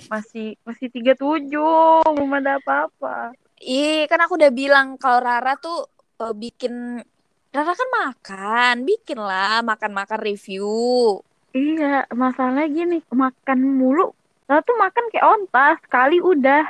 masih 0.06 0.54
masih 0.62 0.86
tiga 0.88 1.12
tujuh 1.14 2.04
belum 2.06 2.30
ada 2.36 2.58
apa-apa 2.58 3.32
Ih, 3.60 4.08
kan 4.08 4.16
aku 4.18 4.40
udah 4.40 4.48
bilang 4.50 4.96
kalau 4.96 5.20
Rara 5.20 5.52
tuh 5.54 5.84
eh, 6.18 6.32
bikin 6.32 7.00
Rara 7.50 7.72
kan 7.72 7.88
makan, 7.92 8.74
bikin 8.84 9.18
lah 9.18 9.60
makan-makan 9.60 10.20
review. 10.22 11.18
iya 11.50 12.06
masalahnya 12.10 12.66
gini 12.66 12.96
makan 13.10 13.58
mulu 13.76 14.14
Lalu 14.46 14.62
tuh 14.62 14.76
makan 14.76 15.04
kayak 15.10 15.26
onta 15.26 15.66
sekali 15.82 16.18
udah 16.18 16.64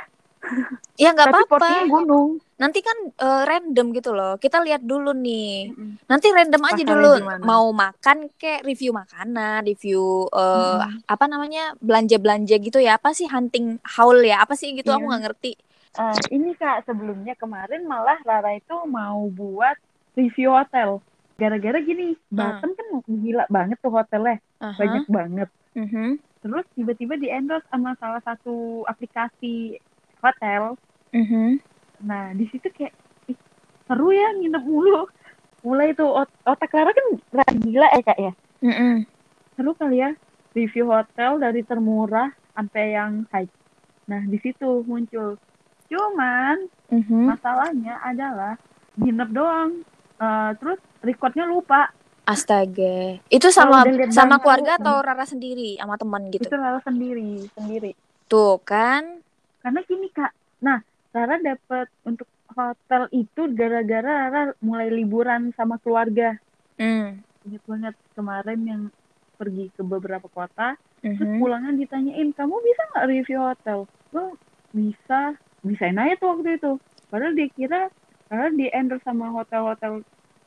Ya 0.95 1.13
nggak 1.13 1.27
tapi 1.27 1.37
apa-apa. 1.37 1.49
porsinya 1.49 1.85
gunung 1.87 2.29
Nanti 2.61 2.79
kan 2.85 2.97
eh, 3.09 3.43
random 3.49 3.87
gitu 3.97 4.13
loh. 4.13 4.37
Kita 4.37 4.61
lihat 4.61 4.85
dulu 4.85 5.17
nih. 5.17 5.73
Nanti 6.05 6.29
random 6.29 6.61
aja 6.61 6.83
dulu 6.85 7.11
gimana? 7.17 7.41
mau 7.41 7.73
makan 7.73 8.29
kayak 8.37 8.61
review 8.61 8.93
makanan, 8.93 9.65
review 9.65 10.29
eh, 10.29 10.77
Mm-mm. 10.77 11.01
apa 11.09 11.25
namanya 11.25 11.73
belanja-belanja 11.81 12.55
gitu 12.61 12.77
ya. 12.77 13.01
Apa 13.01 13.17
sih 13.17 13.25
hunting 13.25 13.81
haul 13.97 14.21
ya? 14.21 14.45
Apa 14.45 14.53
sih 14.53 14.77
gitu? 14.77 14.93
Aku 14.93 15.01
Iya. 15.01 15.09
nggak 15.09 15.23
ngerti. 15.25 15.51
Eh, 15.91 16.19
ini 16.31 16.55
kak 16.55 16.87
sebelumnya 16.87 17.35
kemarin 17.35 17.83
malah 17.83 18.15
Rara 18.23 18.55
itu 18.55 18.75
mau 18.87 19.27
buat 19.27 19.75
review 20.15 20.55
hotel 20.55 21.03
gara-gara 21.35 21.81
gini 21.81 22.13
Batam 22.29 22.71
kan 22.77 22.87
gila 23.09 23.43
banget 23.49 23.75
tuh 23.81 23.91
hotelnya 23.91 24.37
Aha. 24.61 24.77
banyak 24.77 25.05
banget 25.09 25.49
Mhm. 25.73 26.21
terus 26.39 26.65
tiba-tiba 26.77 27.17
di 27.17 27.27
endorse 27.27 27.65
sama 27.73 27.97
salah 27.97 28.21
satu 28.21 28.85
aplikasi 28.85 29.79
hotel 30.21 30.77
Mhm. 31.11 31.59
Nah 32.01 32.33
di 32.33 32.45
situ 32.45 32.67
kayak 32.67 32.93
ih, 33.27 33.37
seru 33.85 34.09
ya 34.09 34.33
nginep 34.33 34.63
mulu 34.63 35.05
mulai 35.61 35.93
tuh 35.93 36.09
ot- 36.17 36.39
otak 36.43 36.69
Rara 36.69 36.89
kan 36.89 37.05
rada 37.31 37.53
gila 37.55 37.87
ya 37.87 38.01
kak 38.01 38.19
ya 38.19 38.33
Mhm. 38.59 39.05
seru 39.53 39.71
kali 39.73 39.97
ya 39.99 40.09
review 40.51 40.89
hotel 40.89 41.37
dari 41.37 41.61
termurah 41.61 42.27
sampai 42.51 42.85
yang 42.91 43.25
high 43.29 43.49
nah 44.03 44.19
di 44.19 44.37
situ 44.37 44.81
muncul 44.83 45.37
cuman 45.87 46.57
Mhm. 46.89 47.29
masalahnya 47.29 48.01
adalah 48.01 48.57
nginep 48.95 49.29
doang 49.31 49.71
Eh, 50.17 50.51
terus 50.55 50.77
recordnya 51.01 51.49
lupa 51.49 51.89
Astaga. 52.23 53.17
Itu 53.25 53.49
sama 53.49 53.81
sama 54.07 54.37
keluarga 54.37 54.77
kan. 54.77 54.85
atau 54.85 55.01
Rara 55.01 55.25
sendiri 55.25 55.81
sama 55.81 55.97
teman 55.97 56.29
gitu. 56.29 56.45
itu 56.45 56.53
Rara 56.53 56.77
sendiri 56.77 57.49
sendiri 57.49 57.97
Tuh 58.29 58.61
kan. 58.61 59.17
karena 59.59 59.81
gini 59.81 60.05
kak 60.07 60.29
nah 60.59 60.77
Rara 61.11 61.35
dapat 61.37 61.91
untuk 62.01 62.25
hotel 62.49 63.07
itu 63.11 63.41
gara-gara 63.51 64.27
Rara 64.27 64.41
mulai 64.59 64.87
liburan 64.87 65.51
sama 65.53 65.75
keluarga 65.77 66.35
Hmm. 66.75 67.21
ingat 67.43 67.61
banget 67.63 67.95
kemarin 68.11 68.59
yang 68.63 68.81
pergi 69.35 69.69
ke 69.69 69.81
beberapa 69.81 70.25
kota 70.27 70.73
terus 70.99 71.17
Mhm. 71.27 71.37
pulangnya 71.37 71.71
ditanyain 71.75 72.29
kamu 72.31 72.55
bisa 72.57 72.81
nggak 72.89 73.07
review 73.07 73.39
hotel 73.39 73.79
lo 74.11 74.33
bisa 74.71 75.33
bisain 75.61 75.95
aja 75.95 76.15
tuh 76.15 76.29
waktu 76.31 76.57
itu 76.57 76.71
padahal 77.07 77.33
dia 77.33 77.49
kira 77.49 77.81
karena 78.27 78.47
di 78.51 78.65
endorse 78.69 79.03
sama 79.03 79.29
hotel-hotel 79.29 80.01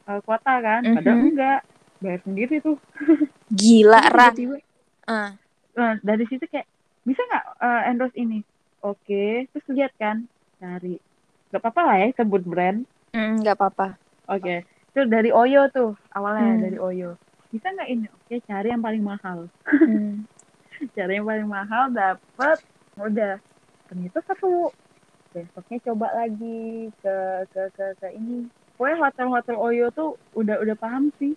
uh, 0.07 0.21
kota 0.23 0.55
kan 0.59 0.83
padahal 0.93 1.19
Mhm. 1.21 1.29
enggak 1.31 1.61
bayar 1.99 2.21
sendiri 2.23 2.57
tuh 2.61 2.77
Gila, 3.53 4.01
Ra. 4.09 4.31
tiba-tiba 4.31 4.59
Ah. 5.05 5.37
nah, 5.75 5.95
dari 6.01 6.25
situ 6.25 6.49
kayak 6.49 6.65
bisa 7.03 7.21
nggak 7.21 7.45
uh, 7.61 7.83
endorse 7.85 8.17
ini 8.17 8.41
oke 8.81 9.23
terus 9.51 9.67
lihat 9.69 9.93
kan 9.97 10.25
cari 10.65 10.97
nggak 11.53 11.61
apa-apa 11.61 11.81
lah 11.85 11.97
ya 12.01 12.09
sebut 12.17 12.43
brand 12.43 12.81
Hmm, 13.13 13.45
nggak 13.45 13.55
apa-apa. 13.61 13.87
oke 14.27 14.55
itu 14.65 15.01
dari 15.07 15.31
Oyo 15.31 15.69
tuh 15.71 15.93
awalnya 16.17 16.57
Hmm. 16.57 16.63
dari 16.65 16.79
Oyo 16.81 17.11
bisa 17.53 17.69
nggak 17.69 17.89
ini 17.93 18.07
oke 18.09 18.35
cari 18.49 18.69
yang 18.73 18.83
paling 18.83 19.03
mahal 19.05 19.39
Hmm. 19.69 20.25
cari 20.97 21.13
yang 21.21 21.27
paling 21.29 21.47
mahal 21.47 21.93
dapet 21.93 22.59
udah 22.99 23.37
ternyata 23.87 24.19
seru 24.25 24.73
besoknya 25.31 25.79
coba 25.91 26.09
lagi 26.15 26.59
ke 27.03 27.17
ke 27.53 27.63
ke 27.77 27.85
ke 28.01 28.09
ini 28.17 28.47
pokoknya 28.79 28.97
hotel-hotel 29.03 29.57
Oyo 29.59 29.87
tuh 29.93 30.11
udah 30.35 30.57
udah 30.63 30.77
paham 30.79 31.11
sih 31.21 31.35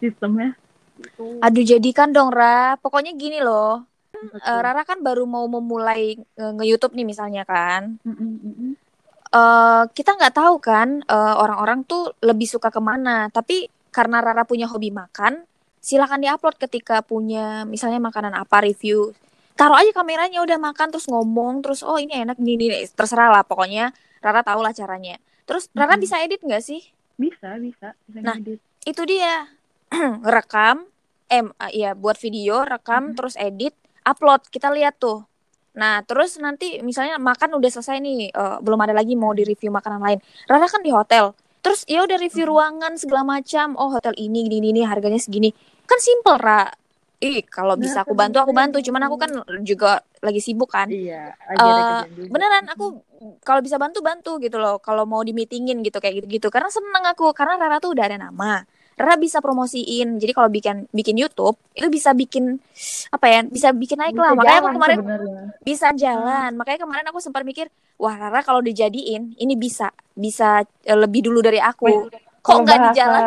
sistemnya 0.00 0.54
itu 0.98 1.26
Aduh, 1.40 1.64
jadikan 1.64 2.12
dong, 2.12 2.28
Ra. 2.28 2.76
Pokoknya 2.82 3.16
gini 3.16 3.40
loh. 3.40 3.88
Betul. 4.12 4.44
eh, 4.44 4.60
Rara 4.60 4.82
kan 4.84 5.00
baru 5.00 5.24
mau 5.24 5.48
memulai 5.48 6.20
nge-YouTube 6.36 6.92
nih 6.92 7.06
misalnya 7.08 7.42
kan. 7.48 7.96
Mm, 8.04 8.12
mm, 8.12 8.34
mm, 8.44 8.54
mm. 8.60 8.69
Eh 9.30 9.82
kita 9.90 10.10
nggak 10.18 10.34
tahu 10.34 10.58
kan 10.58 11.02
eh, 11.02 11.34
orang-orang 11.38 11.86
tuh 11.86 12.10
lebih 12.20 12.46
suka 12.46 12.68
ke 12.68 12.80
mana. 12.82 13.30
Tapi 13.30 13.70
karena 13.90 14.18
Rara 14.18 14.42
punya 14.44 14.66
hobi 14.66 14.90
makan, 14.90 15.46
silakan 15.78 16.22
diupload 16.22 16.58
ketika 16.58 17.02
punya 17.02 17.62
misalnya 17.64 17.98
makanan 17.98 18.34
apa 18.34 18.62
review. 18.62 19.14
Taruh 19.54 19.76
aja 19.76 19.92
kameranya 19.92 20.40
udah 20.40 20.56
makan 20.56 20.88
terus 20.88 21.04
ngomong 21.06 21.60
terus 21.60 21.82
oh 21.82 21.96
ini 21.96 22.16
enak 22.16 22.38
gini 22.38 22.70
nih 22.70 22.88
terserah 22.90 23.28
lah 23.28 23.42
pokoknya 23.44 23.92
Rara 24.18 24.40
tahu 24.40 24.60
lah 24.60 24.72
caranya. 24.72 25.16
Terus 25.44 25.68
Rara 25.72 25.94
Mhm. 25.94 26.02
bisa 26.02 26.16
edit 26.20 26.40
nggak 26.42 26.62
sih? 26.62 26.82
bisa 27.20 27.52
bisa 27.60 27.92
bisa 28.08 28.18
Nah. 28.24 28.32
ngedit. 28.40 28.56
Itu 28.82 29.04
dia 29.04 29.44
rekam, 30.24 30.88
eh 31.28 31.44
ah, 31.58 31.68
iya 31.68 31.92
buat 31.92 32.16
video 32.16 32.64
rekam 32.64 33.12
Mhm. 33.12 33.16
terus 33.16 33.34
edit 33.36 33.76
upload 34.02 34.48
kita 34.48 34.72
lihat 34.72 34.96
tuh. 34.96 35.28
Nah 35.76 36.02
terus 36.02 36.38
nanti 36.42 36.82
misalnya 36.82 37.20
makan 37.20 37.54
udah 37.58 37.70
selesai 37.70 38.02
nih 38.02 38.30
eh, 38.30 38.56
belum 38.62 38.80
ada 38.82 38.94
lagi 38.96 39.14
mau 39.14 39.30
di 39.30 39.46
review 39.46 39.70
makanan 39.70 40.00
lain. 40.02 40.18
Rara 40.50 40.66
kan 40.66 40.82
di 40.82 40.90
hotel. 40.90 41.34
Terus 41.60 41.84
ya 41.84 42.02
udah 42.08 42.16
review 42.16 42.48
ruangan 42.48 42.96
segala 42.96 43.22
macam. 43.22 43.76
Oh 43.76 43.92
hotel 43.92 44.16
ini 44.16 44.48
gini 44.48 44.72
gini 44.72 44.80
harganya 44.82 45.20
segini. 45.20 45.52
Kan 45.84 46.00
simple 46.00 46.40
Ra. 46.40 46.66
Ih 47.20 47.44
kalau 47.44 47.76
Nah, 47.76 47.84
bisa 47.84 48.00
aku 48.00 48.16
bantu 48.16 48.40
aku 48.40 48.56
bantu. 48.56 48.80
Cuman 48.80 49.04
aku 49.04 49.16
kan 49.20 49.30
juga 49.60 50.00
lagi 50.24 50.40
sibuk 50.40 50.72
kan. 50.72 50.88
iya 50.88 51.36
lagi 51.52 52.16
juga. 52.16 52.28
beneran 52.32 52.64
aku 52.72 53.04
kalau 53.44 53.60
bisa 53.60 53.76
bantu 53.76 54.00
bantu 54.00 54.40
gitu 54.40 54.56
loh 54.56 54.80
kalau 54.80 55.04
mau 55.04 55.20
di 55.20 55.36
meetingin 55.36 55.84
gitu 55.84 56.00
kayak 56.00 56.24
gitu 56.24 56.26
gitu 56.40 56.46
karena 56.48 56.72
seneng 56.72 57.04
aku 57.04 57.32
karena 57.36 57.60
Rara 57.60 57.76
tuh 57.80 57.92
udah 57.92 58.04
ada 58.08 58.16
nama 58.16 58.64
Rara 58.94 59.16
bisa 59.16 59.38
promosiin. 59.38 60.18
Jadi 60.18 60.32
kalau 60.32 60.48
bikin 60.48 60.84
bikin 60.90 61.16
YouTube 61.16 61.56
itu 61.72 61.88
bisa 61.88 62.12
bikin 62.12 62.58
apa 63.08 63.26
ya 63.26 63.40
bisa 63.42 63.72
bikin 63.72 63.96
naik 63.96 64.14
lah. 64.14 64.32
Bisa 64.32 64.38
makanya 64.38 64.60
aku 64.60 64.70
kemarin 64.76 64.96
sebenarnya. 65.00 65.42
bisa 65.60 65.86
jalan. 65.94 66.50
Makanya 66.54 66.78
kemarin 66.84 67.06
aku 67.08 67.18
sempat 67.18 67.42
mikir 67.42 67.66
wah 67.96 68.14
Rara 68.14 68.40
kalau 68.40 68.60
dijadiin 68.60 69.34
ini 69.36 69.54
bisa 69.56 69.88
bisa 70.12 70.62
eh, 70.84 70.98
lebih 70.98 71.26
dulu 71.26 71.40
dari 71.40 71.60
aku. 71.60 72.12
Kok 72.40 72.56
nggak 72.64 72.78
di 72.78 72.88
bahasa- 72.88 72.96
jalan 72.96 73.24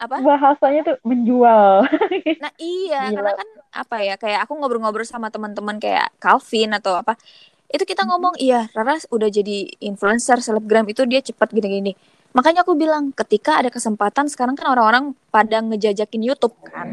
apa? 0.00 0.16
bahasanya 0.16 0.80
tuh 0.82 0.96
menjual. 1.04 1.84
Nah 2.42 2.52
iya, 2.56 3.12
Gila. 3.12 3.16
karena 3.20 3.32
kan 3.36 3.48
apa 3.70 3.96
ya 4.00 4.14
kayak 4.16 4.48
aku 4.48 4.56
ngobrol-ngobrol 4.56 5.04
sama 5.04 5.28
teman-teman 5.28 5.76
kayak 5.76 6.08
Calvin 6.16 6.72
atau 6.72 6.96
apa, 6.96 7.20
itu 7.68 7.84
kita 7.84 8.08
ngomong 8.08 8.32
iya 8.40 8.64
Rara 8.72 8.96
udah 9.12 9.28
jadi 9.28 9.68
influencer 9.84 10.40
selebgram 10.40 10.88
itu 10.88 11.04
dia 11.04 11.20
cepat 11.20 11.52
gini-gini. 11.52 11.92
Makanya 12.30 12.62
aku 12.62 12.78
bilang 12.78 13.10
ketika 13.10 13.58
ada 13.58 13.70
kesempatan 13.74 14.30
sekarang 14.30 14.54
kan 14.54 14.70
orang-orang 14.70 15.18
pada 15.34 15.58
ngejajakin 15.58 16.22
YouTube 16.22 16.54
kan, 16.62 16.86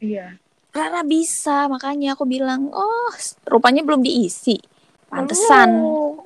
iya 0.00 0.40
Rara 0.72 1.00
bisa 1.04 1.68
makanya 1.68 2.12
aku 2.12 2.28
bilang 2.28 2.68
oh 2.72 3.12
rupanya 3.48 3.80
belum 3.80 4.04
diisi, 4.04 4.60
pantesan. 5.08 5.80
Oh. 5.80 6.20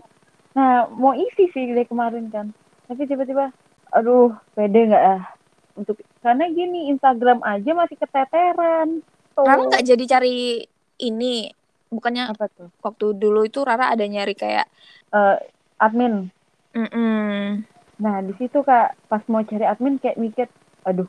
Nah, 0.59 0.91
mau 0.91 1.15
isi 1.15 1.47
sih 1.55 1.71
dari 1.71 1.87
kemarin 1.87 2.27
kan. 2.27 2.51
Tapi 2.91 3.07
tiba-tiba, 3.07 3.55
aduh, 3.95 4.35
pede 4.59 4.91
nggak 4.91 5.05
ya? 5.07 5.19
Untuk 5.79 6.03
karena 6.19 6.51
gini, 6.51 6.91
Instagram 6.91 7.39
aja 7.47 7.71
masih 7.71 7.95
keteteran. 7.95 9.07
Tuh. 9.39 9.47
Rara 9.47 9.63
nggak 9.71 9.87
jadi 9.87 10.05
cari 10.19 10.67
ini, 10.99 11.47
bukannya 11.87 12.35
apa 12.35 12.51
tuh? 12.51 12.75
waktu 12.83 13.15
dulu 13.15 13.47
itu 13.47 13.63
Rara 13.63 13.95
ada 13.95 14.03
nyari 14.03 14.35
kayak, 14.35 14.67
Eh, 15.15 15.37
admin. 15.79 16.27
mm 16.75 17.63
Nah, 18.01 18.17
di 18.21 18.33
situ 18.35 18.59
Kak, 18.61 18.97
pas 19.07 19.23
mau 19.27 19.43
cari 19.43 19.63
admin 19.63 20.01
kayak 20.01 20.17
mikir, 20.17 20.47
aduh, 20.83 21.05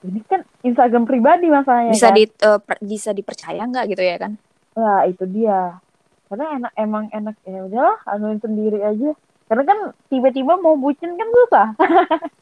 ini 0.00 0.22
kan 0.24 0.46
Instagram 0.62 1.04
pribadi 1.04 1.46
masalahnya 1.48 1.90
bisa 1.90 2.08
kan. 2.08 2.14
di 2.14 2.24
eh, 2.24 2.58
per- 2.60 2.78
bisa 2.80 3.10
dipercaya 3.10 3.58
nggak 3.60 3.86
gitu 3.88 4.02
ya 4.02 4.16
kan? 4.16 4.32
Nah, 4.72 5.02
itu 5.04 5.26
dia. 5.26 5.82
Karena 6.28 6.46
enak 6.54 6.72
emang 6.76 7.04
enak 7.10 7.34
ya 7.42 7.64
udahlah, 7.64 7.98
anuin 8.06 8.38
sendiri 8.38 8.78
aja. 8.80 9.10
Karena 9.48 9.64
kan 9.64 9.78
tiba-tiba 10.06 10.54
mau 10.56 10.76
bucin 10.76 11.12
kan 11.12 11.28
susah. 11.28 11.68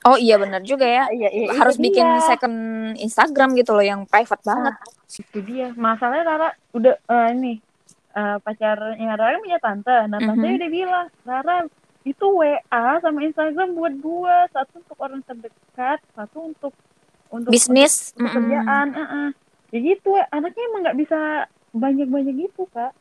Oh 0.04 0.14
iya 0.14 0.38
benar 0.38 0.62
juga 0.62 0.86
ya. 0.86 1.10
Iya, 1.10 1.28
iya, 1.28 1.48
Harus 1.52 1.74
bikin 1.76 2.06
dia. 2.06 2.22
second 2.22 2.56
Instagram 2.94 3.58
gitu 3.58 3.74
loh 3.74 3.82
yang 3.82 4.06
private 4.06 4.38
banget. 4.40 4.74
itu 5.08 5.38
dia 5.42 5.74
masalahnya 5.74 6.22
Rara 6.24 6.48
udah 6.70 6.94
eh, 6.94 7.28
ini 7.32 7.52
eh, 8.12 8.36
pacarnya 8.38 9.12
Rara 9.14 9.34
punya 9.36 9.58
tante. 9.58 10.06
Nah, 10.06 10.20
tante 10.20 10.46
Mhm. 10.46 10.56
udah 10.56 10.70
bilang, 10.70 11.06
Rara 11.24 11.56
itu 12.06 12.26
WA 12.30 12.56
sama 13.02 13.18
Instagram 13.20 13.74
buat 13.74 13.94
dua, 13.98 14.46
satu 14.54 14.78
untuk 14.78 14.96
orang 14.96 15.20
terdekat, 15.26 15.98
satu 16.14 16.54
untuk 16.54 16.72
untuk 17.26 17.50
Bisnis. 17.50 18.14
untuk, 18.14 18.22
untuk 18.22 18.30
mm-mm. 18.30 18.36
kerjaan. 18.46 18.86
Heeh. 18.94 19.28
Ya 19.74 19.78
gitu, 19.82 20.10
anaknya 20.30 20.62
emang 20.70 20.80
nggak 20.86 20.98
bisa 21.02 21.18
banyak-banyak 21.74 22.34
gitu, 22.46 22.70
Kak. 22.70 22.94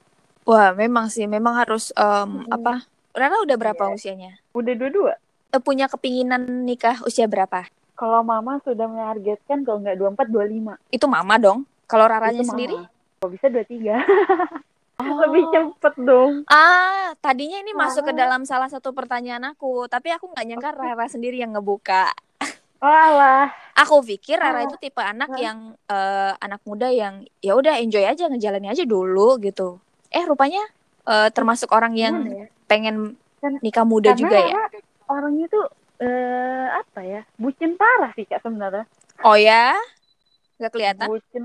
Wah, 0.43 0.73
memang 0.73 1.07
sih, 1.07 1.29
memang 1.29 1.53
harus 1.53 1.93
em, 1.93 2.41
Mm-mm. 2.41 2.49
apa? 2.49 2.89
Rara 3.13 3.37
udah 3.45 3.55
berapa 3.55 3.83
Iya. 3.87 3.93
usianya? 3.93 4.31
Udah 4.51 4.73
dua-dua. 4.73 5.13
Eh, 5.53 5.61
punya 5.61 5.85
kepinginan 5.85 6.65
nikah 6.65 6.99
usia 7.05 7.29
berapa? 7.29 7.69
Kalau 7.95 8.25
mama 8.25 8.59
sudah 8.65 8.89
menargetkan 8.89 9.63
kalau 9.63 9.79
nggak 9.79 9.95
24, 9.95 10.27
25. 10.27 10.75
Itu 10.91 11.05
mama 11.07 11.39
dong. 11.39 11.63
Kalau 11.85 12.09
Raranya 12.09 12.41
Itu 12.41 12.49
mama. 12.49 12.51
sendiri? 12.51 12.77
Kalau 13.21 13.29
bisa 13.31 13.47
23. 13.47 13.95
Oh. 15.05 15.19
Lebih 15.21 15.43
cepet 15.51 15.93
dong. 16.01 16.47
Ah, 16.47 17.11
tadinya 17.19 17.59
ini 17.59 17.71
masuk 17.71 18.07
ke 18.07 18.13
dalam 18.13 18.43
salah 18.43 18.67
satu 18.67 18.89
pertanyaan 18.89 19.43
aku, 19.45 19.85
tapi 19.85 20.07
aku 20.09 20.31
nggak 20.31 20.45
nyangka 20.45 20.71
Rara 20.71 21.05
sendiri 21.05 21.35
yang 21.35 21.51
ngebuka. 21.51 22.15
Walah. 22.79 23.51
Aku 23.75 23.99
pikir 23.99 24.39
Rara 24.39 24.63
Ah. 24.63 24.65
itu 24.65 24.75
tipe 24.77 24.97
anak 24.97 25.29
Ah. 25.29 25.39
yang 25.41 25.57
eh, 25.85 26.31
anak 26.37 26.63
muda 26.63 26.87
yang 26.87 27.27
ya 27.39 27.53
udah 27.53 27.75
enjoy 27.75 28.01
aja 28.01 28.27
ngejalanin 28.27 28.71
aja 28.71 28.83
dulu 28.83 29.35
gitu. 29.39 29.83
Eh 30.07 30.23
rupanya 30.23 30.63
eh, 31.03 31.27
termasuk 31.29 31.69
orang 31.69 31.91
yang 31.93 32.15
ya? 32.25 32.45
pengen 32.65 33.19
nikah 33.59 33.83
muda 33.83 34.15
Karena 34.15 34.21
juga 34.21 34.37
ya. 34.41 34.63
Orangnya 35.05 35.45
tuh 35.49 35.65
eh 35.99 36.67
apa 36.71 36.99
ya? 37.03 37.21
Bucin 37.35 37.75
parah 37.75 38.15
sih 38.15 38.23
Kak 38.23 38.39
sebenarnya. 38.41 38.87
Oh 39.21 39.35
ya? 39.35 39.75
Nggak 40.55 40.71
kelihatan? 40.71 41.07
Bucin 41.11 41.43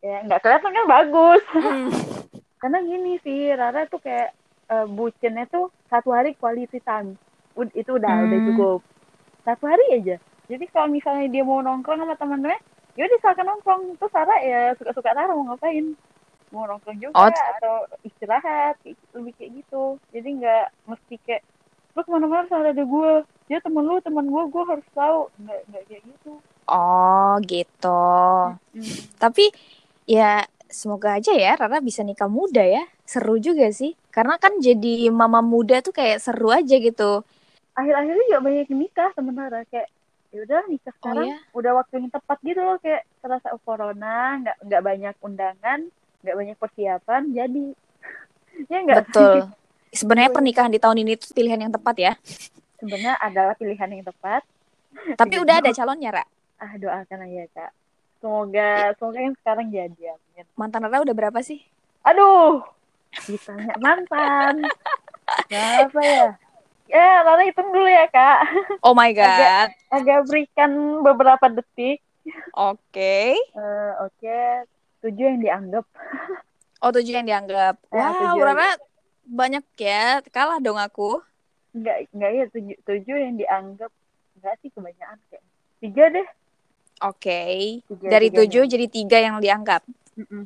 ya 0.00 0.20
nggak 0.22 0.40
kelihatan 0.40 0.70
kan 0.70 0.84
bagus. 0.86 1.42
Hmm. 1.56 1.88
Karena 2.60 2.78
gini 2.80 3.16
sih, 3.18 3.50
Rara 3.50 3.88
tuh 3.88 3.98
kayak 3.98 4.36
eh, 4.70 4.86
bucinnya 4.86 5.50
tuh 5.50 5.66
satu 5.90 6.14
hari 6.14 6.38
quality 6.38 6.78
time. 6.78 7.18
Ud- 7.58 7.74
itu 7.74 7.90
udah 7.90 8.14
udah 8.22 8.38
Hmm. 8.38 8.48
cukup. 8.54 8.80
Satu 9.42 9.66
hari 9.66 9.98
aja. 9.98 10.14
Jadi 10.46 10.64
kalau 10.70 10.86
misalnya 10.86 11.26
dia 11.26 11.42
mau 11.42 11.58
nongkrong 11.58 11.98
sama 11.98 12.14
teman-temannya, 12.14 12.60
ya 12.94 13.02
udah 13.02 13.18
silakan 13.18 13.46
nongkrong. 13.50 13.82
Terus 13.98 14.14
Rara 14.14 14.36
ya 14.38 14.60
suka-suka 14.78 15.10
Rara 15.10 15.34
mau 15.34 15.50
ngapain? 15.50 15.98
Mau 16.50 16.66
nongkrong 16.66 16.98
juga 16.98 17.18
Oh. 17.18 17.26
atau 17.26 17.74
istirahat, 18.02 18.78
kayak- 18.82 19.02
lebih 19.10 19.32
kayak 19.34 19.50
gitu. 19.58 19.82
Jadi 20.14 20.28
nggak 20.38 20.66
mesti 20.86 21.14
kayak 21.26 21.42
lu 21.90 22.06
ke 22.06 22.10
mana-mana 22.14 22.46
harus 22.46 22.54
ada 22.54 22.84
gue. 22.86 23.12
Dia 23.50 23.58
temen 23.58 23.82
lu, 23.82 23.98
temen 23.98 24.26
gue, 24.30 24.42
gue 24.46 24.64
harus 24.70 24.86
tahu. 24.94 25.20
Nggak 25.42 25.58
nggak 25.66 25.82
kayak 25.90 26.02
gitu. 26.06 26.32
Oh 26.70 27.34
gitu. 27.42 28.02
Hmm. 28.54 28.94
Tapi 29.18 29.50
ya 30.06 30.46
semoga 30.70 31.18
aja 31.18 31.34
ya 31.34 31.58
Rara 31.58 31.82
bisa 31.82 32.00
nikah 32.00 32.30
muda 32.30 32.62
ya. 32.62 32.86
Seru 33.04 33.36
juga 33.36 33.68
sih. 33.74 33.98
Karena 34.14 34.38
kan 34.38 34.56
jadi 34.62 35.10
mama 35.10 35.42
muda 35.42 35.82
tuh 35.82 35.90
kayak 35.92 36.22
seru 36.22 36.54
aja 36.54 36.78
gitu. 36.78 37.26
Akhir-akhir 37.74 38.14
ini 38.14 38.24
juga 38.30 38.40
banyak 38.42 38.66
yang 38.70 38.80
nikah 38.80 39.10
sementara 39.14 39.58
kayak 39.68 39.88
ya 40.30 40.46
udah 40.46 40.62
nikah 40.70 40.94
sekarang 40.94 41.26
ya? 41.26 41.38
udah 41.58 41.72
waktu 41.82 41.92
yang 41.98 42.06
tepat 42.14 42.38
gitu 42.46 42.62
loh 42.62 42.78
kayak 42.78 43.02
terasa 43.18 43.50
corona 43.66 44.38
nggak 44.38 44.56
nggak 44.62 44.82
banyak 44.86 45.14
undangan 45.26 45.80
nggak 46.22 46.36
banyak 46.38 46.56
persiapan 46.56 47.22
jadi 47.34 47.64
ya 48.70 48.78
nggak? 48.86 48.98
Betul. 49.10 49.36
Sebenarnya 50.00 50.30
pernikahan 50.30 50.70
di 50.70 50.78
tahun 50.78 51.02
ini 51.02 51.18
tuh 51.18 51.34
pilihan 51.34 51.66
yang 51.66 51.72
tepat 51.74 51.96
ya. 51.98 52.12
sebenarnya 52.78 53.18
adalah 53.18 53.58
pilihan 53.58 53.90
yang 53.90 54.06
tepat 54.06 54.40
Tapi 55.18 55.34
udah 55.42 55.60
ada 55.60 55.70
calonnya, 55.74 56.10
Ra. 56.14 56.24
ah 56.62 56.72
doakan 56.78 57.26
aja 57.26 57.44
kak 57.52 57.70
semoga 58.20 58.70
semoga 58.94 59.18
yang 59.18 59.36
sekarang 59.36 59.66
jadi 59.68 60.02
amin 60.12 60.46
Mantan 60.54 60.84
Rara 60.84 61.00
udah 61.00 61.16
berapa 61.16 61.40
sih? 61.40 61.60
aduh 62.00 62.64
ditanya 63.22 63.74
mantan 63.78 64.64
berapa 65.46 66.00
ya 66.00 66.26
ya 66.86 67.08
Lala 67.22 67.42
hitung 67.42 67.68
dulu 67.68 67.84
ya 67.84 68.06
kak 68.06 68.40
Oh 68.80 68.92
my 68.92 69.10
god. 69.10 69.26
Agak- 69.26 69.74
agak 69.90 70.18
berikan 70.26 70.70
beberapa 71.00 71.46
detik 71.50 72.00
Oke. 72.52 73.34
Eh, 73.36 73.92
oke 73.98 74.40
tujuh 75.00 75.24
yang 75.26 75.40
dianggap 75.40 75.84
Oh, 76.78 76.88
tujuh 76.88 77.12
yang 77.12 77.24
dianggap. 77.24 77.76
Eh, 77.86 77.92
wow, 77.92 78.12
tujuh 78.32 78.40
Rara 78.42 78.72
banyak 79.22 79.60
ya. 79.76 80.24
Kalah 80.26 80.56
dong 80.58 80.76
aku. 80.76 81.20
Enggak, 81.70 82.08
enggak 82.10 82.30
ya 82.32 82.44
tujuh, 82.48 82.76
tujuh 82.80 83.16
yang 83.16 83.36
dianggap 83.36 83.92
enggak 84.32 84.54
sih 84.58 84.72
kebanyakan 84.72 85.20
kayak 85.28 85.44
tiga 85.78 86.04
deh. 86.08 86.24
Oke. 87.00 87.80
Tiga, 87.88 88.06
Dari 88.12 88.28
tiganya. 88.28 88.38
tujuh 88.44 88.62
jadi 88.68 88.86
tiga 88.86 89.18
yang 89.20 89.40
dianggap. 89.40 89.82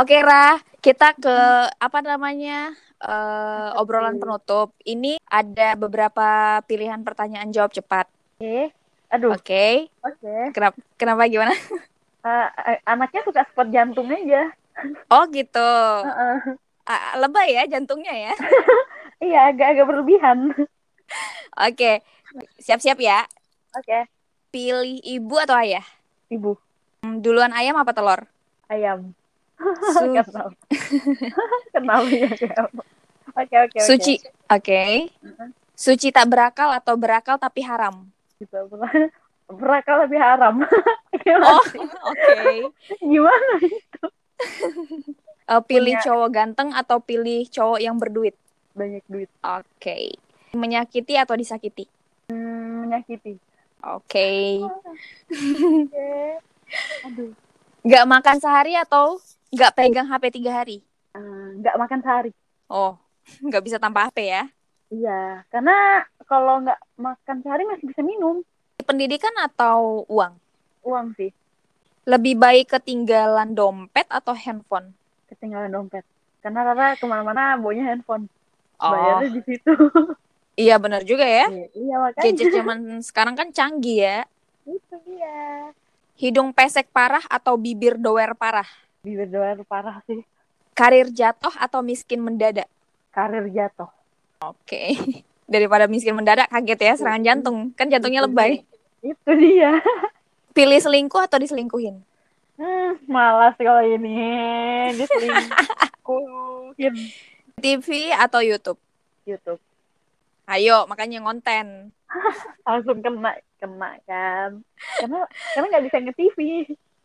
Oke, 0.00 0.16
Ra. 0.22 0.58
Kita 0.80 1.12
ke 1.14 1.38
apa 1.76 1.98
namanya? 2.00 2.72
eh, 3.00 3.68
obrolan 3.80 4.20
penutup. 4.20 4.76
Ini 4.84 5.16
ada 5.28 5.76
beberapa 5.76 6.60
pilihan 6.68 7.00
pertanyaan 7.00 7.48
jawab 7.52 7.72
cepat. 7.72 8.06
Oke, 8.40 8.72
aduh, 9.08 9.32
Oke. 9.36 9.88
oke. 10.04 10.36
Kenapa 10.52 10.76
kenapa 11.00 11.24
gimana? 11.28 11.52
Eh, 12.20 12.48
eh, 12.68 12.78
anaknya 12.84 13.24
suka 13.24 13.44
spot 13.48 13.72
jantung 13.72 14.08
aja. 14.12 14.52
Oh, 15.08 15.24
gitu. 15.32 15.72
Heeh. 16.04 16.36
Ah, 16.84 17.16
lebay 17.20 17.56
ya 17.56 17.64
jantungnya 17.68 18.12
ya. 18.12 18.34
Iya, 19.20 19.52
agak-agak 19.52 19.84
berlebihan. 19.84 20.38
Oke. 21.60 22.00
Siap-siap 22.56 22.96
ya. 23.04 23.28
Oke, 23.72 24.06
Pilih 24.50 24.98
ibu 25.00 25.34
atau 25.36 25.54
ayah? 25.56 25.84
ibu 26.26 26.58
Hmm, 27.00 27.18
Duluan 27.18 27.50
ayam 27.50 27.74
apa 27.74 27.90
telur? 27.90 28.20
ayam. 28.66 29.14
Su- 29.94 30.04
Kenapa? 30.06 30.52
Kenapa 31.70 32.06
ya? 32.06 32.28
Oke, 33.30 33.56
oke, 33.56 33.56
oke. 33.72 33.78
Suci. 33.80 34.14
Oke. 34.46 35.08
Mhm. 35.18 35.48
Suci 35.72 36.08
tak 36.08 36.26
berakal 36.26 36.70
atau 36.72 36.94
berakal 36.94 37.36
tapi 37.36 37.62
haram? 37.62 38.04
Ber- 38.42 39.12
berakal 39.60 40.04
lebih 40.04 40.18
haram. 40.18 40.60
Gimana? 41.16 41.46
Oh, 41.50 41.62
oke. 42.06 42.72
Gimana? 43.00 43.52
Eh, 45.46 45.62
pilih 45.62 45.94
Punya- 45.94 46.04
cowok 46.04 46.28
ganteng 46.30 46.68
atau 46.70 46.98
pilih 46.98 47.42
cowok 47.46 47.78
yang 47.78 47.96
berduit? 47.96 48.36
Banyak 48.72 49.02
duit. 49.06 49.28
Oke. 49.40 50.14
Menyakiti 50.52 51.14
atau 51.14 51.34
disakiti? 51.34 51.84
Hmm, 52.28 52.86
menyakiti. 52.86 53.34
Oke. 53.80 54.60
Aduh, 57.06 57.32
Nggak 57.80 58.04
makan 58.06 58.36
sehari 58.38 58.76
atau 58.76 59.16
nggak 59.50 59.72
pegang 59.72 60.06
HP 60.06 60.24
tiga 60.30 60.52
hari? 60.52 60.84
eh, 61.10 61.48
nggak 61.58 61.74
makan 61.74 62.00
sehari. 62.04 62.30
Oh, 62.68 62.94
nggak 63.46 63.62
bisa 63.64 63.80
tanpa 63.80 64.06
HP 64.06 64.28
ya? 64.28 64.44
Iya, 64.90 65.42
karena 65.48 66.04
kalau 66.26 66.60
nggak 66.62 66.78
makan 66.94 67.36
sehari 67.42 67.64
masih 67.64 67.86
bisa 67.88 68.02
minum. 68.02 68.42
Pendidikan 68.80 69.32
atau 69.38 70.04
uang? 70.08 70.34
Uang 70.82 71.12
sih, 71.14 71.30
Lebih 72.08 72.36
baik 72.36 72.72
ketinggalan 72.72 73.52
dompet 73.52 74.08
atau 74.08 74.32
handphone? 74.32 74.92
ketinggalan 75.28 75.70
dompet. 75.70 76.02
Karena 76.42 76.64
Rara 76.66 76.96
ke 76.96 77.04
mana-mana 77.06 77.54
baunya 77.54 77.84
handphone. 77.86 78.26
Oh, 78.80 78.90
Bayarnya 78.90 79.28
di 79.30 79.40
situ. 79.46 79.72
iya 80.60 80.76
benar 80.76 81.02
juga 81.08 81.24
ya. 81.24 81.48
Iya, 81.48 81.66
iya 81.72 81.94
makanya. 81.96 82.24
Gadget 82.28 82.52
zaman 82.52 82.78
sekarang 83.00 83.34
kan 83.34 83.48
canggih 83.48 84.04
ya. 84.04 84.18
Itu 84.68 84.94
dia. 85.08 85.72
Hidung 86.20 86.52
pesek 86.52 86.92
parah 86.92 87.24
atau 87.32 87.56
bibir 87.56 87.96
doer 87.96 88.36
parah? 88.36 88.68
Bibir 89.00 89.32
doang 89.32 89.64
parah 89.64 90.04
sih. 90.04 90.20
Karir 90.76 91.08
jatuh 91.08 91.56
atau 91.56 91.80
miskin 91.80 92.20
mendadak? 92.20 92.68
Karir 93.08 93.48
jatuh. 93.48 93.88
Oke. 94.44 95.00
Daripada 95.50 95.88
miskin 95.88 96.12
mendadak 96.12 96.52
kaget 96.52 96.78
ya 96.78 96.92
serangan 97.00 97.24
jantung. 97.24 97.72
Kan 97.72 97.88
jantungnya 97.88 98.28
lebay. 98.28 98.60
Itu 99.00 99.32
dia. 99.40 99.80
Pilih 100.56 100.76
selingkuh 100.76 101.24
atau 101.24 101.40
diselingkuhin? 101.40 102.04
Hmm, 102.60 103.00
malas 103.08 103.56
kalau 103.56 103.80
ini. 103.80 104.28
Diselingkuhin. 104.92 106.94
TV 107.60 108.12
atau 108.12 108.44
YouTube? 108.44 108.76
YouTube. 109.24 109.60
Ayo, 110.50 110.82
makanya 110.90 111.22
ngonten. 111.22 111.94
Langsung 112.66 112.98
kena, 112.98 113.38
kena 113.62 113.94
kan. 114.02 114.58
Karena 114.98 115.22
karena 115.54 115.66
nggak 115.70 115.84
bisa 115.86 115.96
nge-TV. 116.02 116.38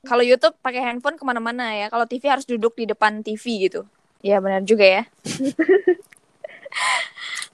Kalau 0.05 0.25
YouTube 0.25 0.57
pakai 0.65 0.81
handphone 0.81 1.17
ke 1.17 1.21
mana-mana 1.21 1.69
ya. 1.77 1.93
Kalau 1.93 2.09
TV 2.09 2.25
harus 2.25 2.49
duduk 2.49 2.73
di 2.73 2.89
depan 2.89 3.21
TV 3.21 3.69
gitu. 3.69 3.85
Ya 4.25 4.41
benar 4.41 4.65
juga 4.65 4.85
ya. 4.85 5.03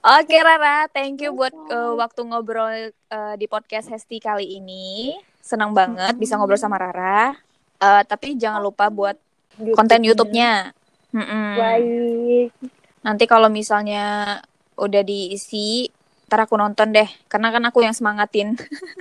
Oke 0.02 0.34
Rara, 0.42 0.90
thank 0.90 1.22
you 1.22 1.36
buat 1.36 1.54
uh, 1.54 1.94
waktu 2.00 2.26
ngobrol 2.26 2.90
uh, 3.12 3.36
di 3.38 3.46
podcast 3.46 3.92
Hesti 3.92 4.18
kali 4.18 4.58
ini. 4.58 5.14
Senang 5.44 5.76
banget 5.76 6.16
bisa 6.18 6.40
ngobrol 6.40 6.58
sama 6.58 6.80
Rara. 6.80 7.36
Uh, 7.78 8.02
tapi 8.08 8.40
jangan 8.40 8.64
lupa 8.64 8.88
buat 8.88 9.20
konten 9.76 10.02
YouTube-nya. 10.02 10.72
Mm-mm. 11.12 11.48
Baik. 11.60 12.50
Nanti 13.04 13.24
kalau 13.28 13.52
misalnya 13.52 14.40
udah 14.76 15.02
diisi, 15.02 15.90
ntar 16.26 16.46
aku 16.46 16.56
nonton 16.56 16.92
deh. 16.92 17.08
Karena 17.26 17.50
kan 17.50 17.64
aku 17.64 17.82
yang 17.82 17.92
semangatin. 17.92 18.56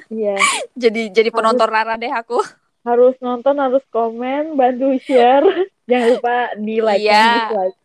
Iya. 0.09 0.35
jadi 0.83 1.11
jadi 1.11 1.30
penonton 1.30 1.66
Rara 1.66 1.94
deh 1.94 2.11
aku. 2.11 2.38
Harus 2.80 3.12
nonton, 3.20 3.61
harus 3.61 3.85
komen, 3.88 4.56
bantu 4.56 4.96
share. 5.00 5.44
Jangan 5.90 6.09
lupa 6.16 6.37
di 6.56 6.74
like 6.78 7.02
Iya. 7.02 7.18
dan 7.20 7.35
dislike. 7.37 7.78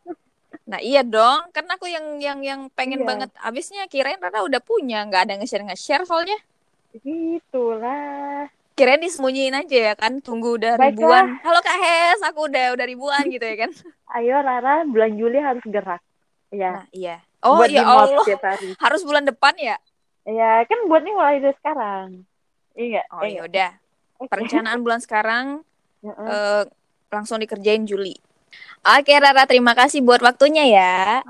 Nah 0.65 0.79
iya 0.79 1.01
dong, 1.01 1.45
kan 1.49 1.65
aku 1.67 1.85
yang 1.85 2.17
yang 2.17 2.39
yang 2.41 2.61
pengen 2.71 3.01
Iya. 3.01 3.07
banget. 3.07 3.29
Abisnya 3.37 3.85
kirain 3.85 4.17
Rara 4.17 4.41
udah 4.41 4.57
punya, 4.57 5.01
nggak 5.03 5.25
ada 5.25 5.33
nge-share 5.37 5.61
nge-share 5.63 6.05
soalnya. 6.05 6.37
Gitulah. 6.95 8.47
Kirain 8.71 8.99
disembunyiin 8.99 9.55
aja 9.55 9.77
ya 9.89 9.93
kan, 9.95 10.19
tunggu 10.19 10.55
udah 10.55 10.75
Baiklah. 10.75 10.91
ribuan. 10.91 11.25
Halo 11.41 11.59
Kak 11.59 11.77
Hes, 11.77 12.19
aku 12.21 12.45
udah 12.45 12.75
udah 12.75 12.85
ribuan 12.85 13.23
gitu 13.25 13.41
ya 13.41 13.55
kan. 13.61 13.71
Ayo 14.13 14.35
Rara, 14.37 14.83
bulan 14.83 15.15
Juli 15.15 15.39
harus 15.39 15.63
gerak. 15.65 16.03
Ya. 16.51 16.83
Nah 16.83 16.85
iya. 16.91 17.24
Oh 17.45 17.61
buat 17.61 17.69
ya 17.69 17.85
Allah, 17.85 18.19
setiap 18.25 18.41
hari. 18.41 18.73
harus 18.75 19.01
bulan 19.05 19.23
depan 19.23 19.53
ya? 19.55 19.77
Ya, 20.25 20.65
kan 20.65 20.89
buat 20.89 21.05
nih 21.05 21.13
mulai 21.13 21.37
dari 21.37 21.53
sekarang. 21.61 22.25
Iya? 22.73 23.05
Oh 23.13 23.21
Eh, 23.21 23.31
ya 23.31 23.39
nggak? 23.39 23.49
udah. 23.53 23.71
Perencanaan 24.25 24.79
bulan 24.81 24.99
sekarang 24.99 25.61
eh, 26.01 26.61
langsung 27.07 27.37
dikerjain 27.37 27.85
Juli. 27.85 28.17
Oke 28.85 29.13
Rara, 29.13 29.45
terima 29.45 29.73
kasih 29.73 29.99
buat 29.99 30.21
waktunya 30.21 30.63
ya. 30.65 31.21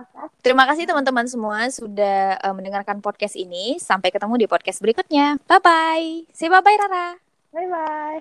Terima 0.43 0.67
kasih 0.67 0.86
teman-teman 0.86 1.25
semua 1.25 1.67
sudah 1.67 2.38
eh, 2.38 2.54
mendengarkan 2.54 2.99
podcast 2.99 3.36
ini. 3.36 3.75
Sampai 3.78 4.12
ketemu 4.12 4.38
di 4.38 4.47
podcast 4.47 4.80
berikutnya. 4.80 5.36
Bye 5.43 5.60
bye. 5.60 6.08
Say 6.32 6.47
bye 6.47 6.62
bye 6.62 6.78
Rara. 6.78 7.08
Bye 7.51 7.67
bye. 7.67 8.19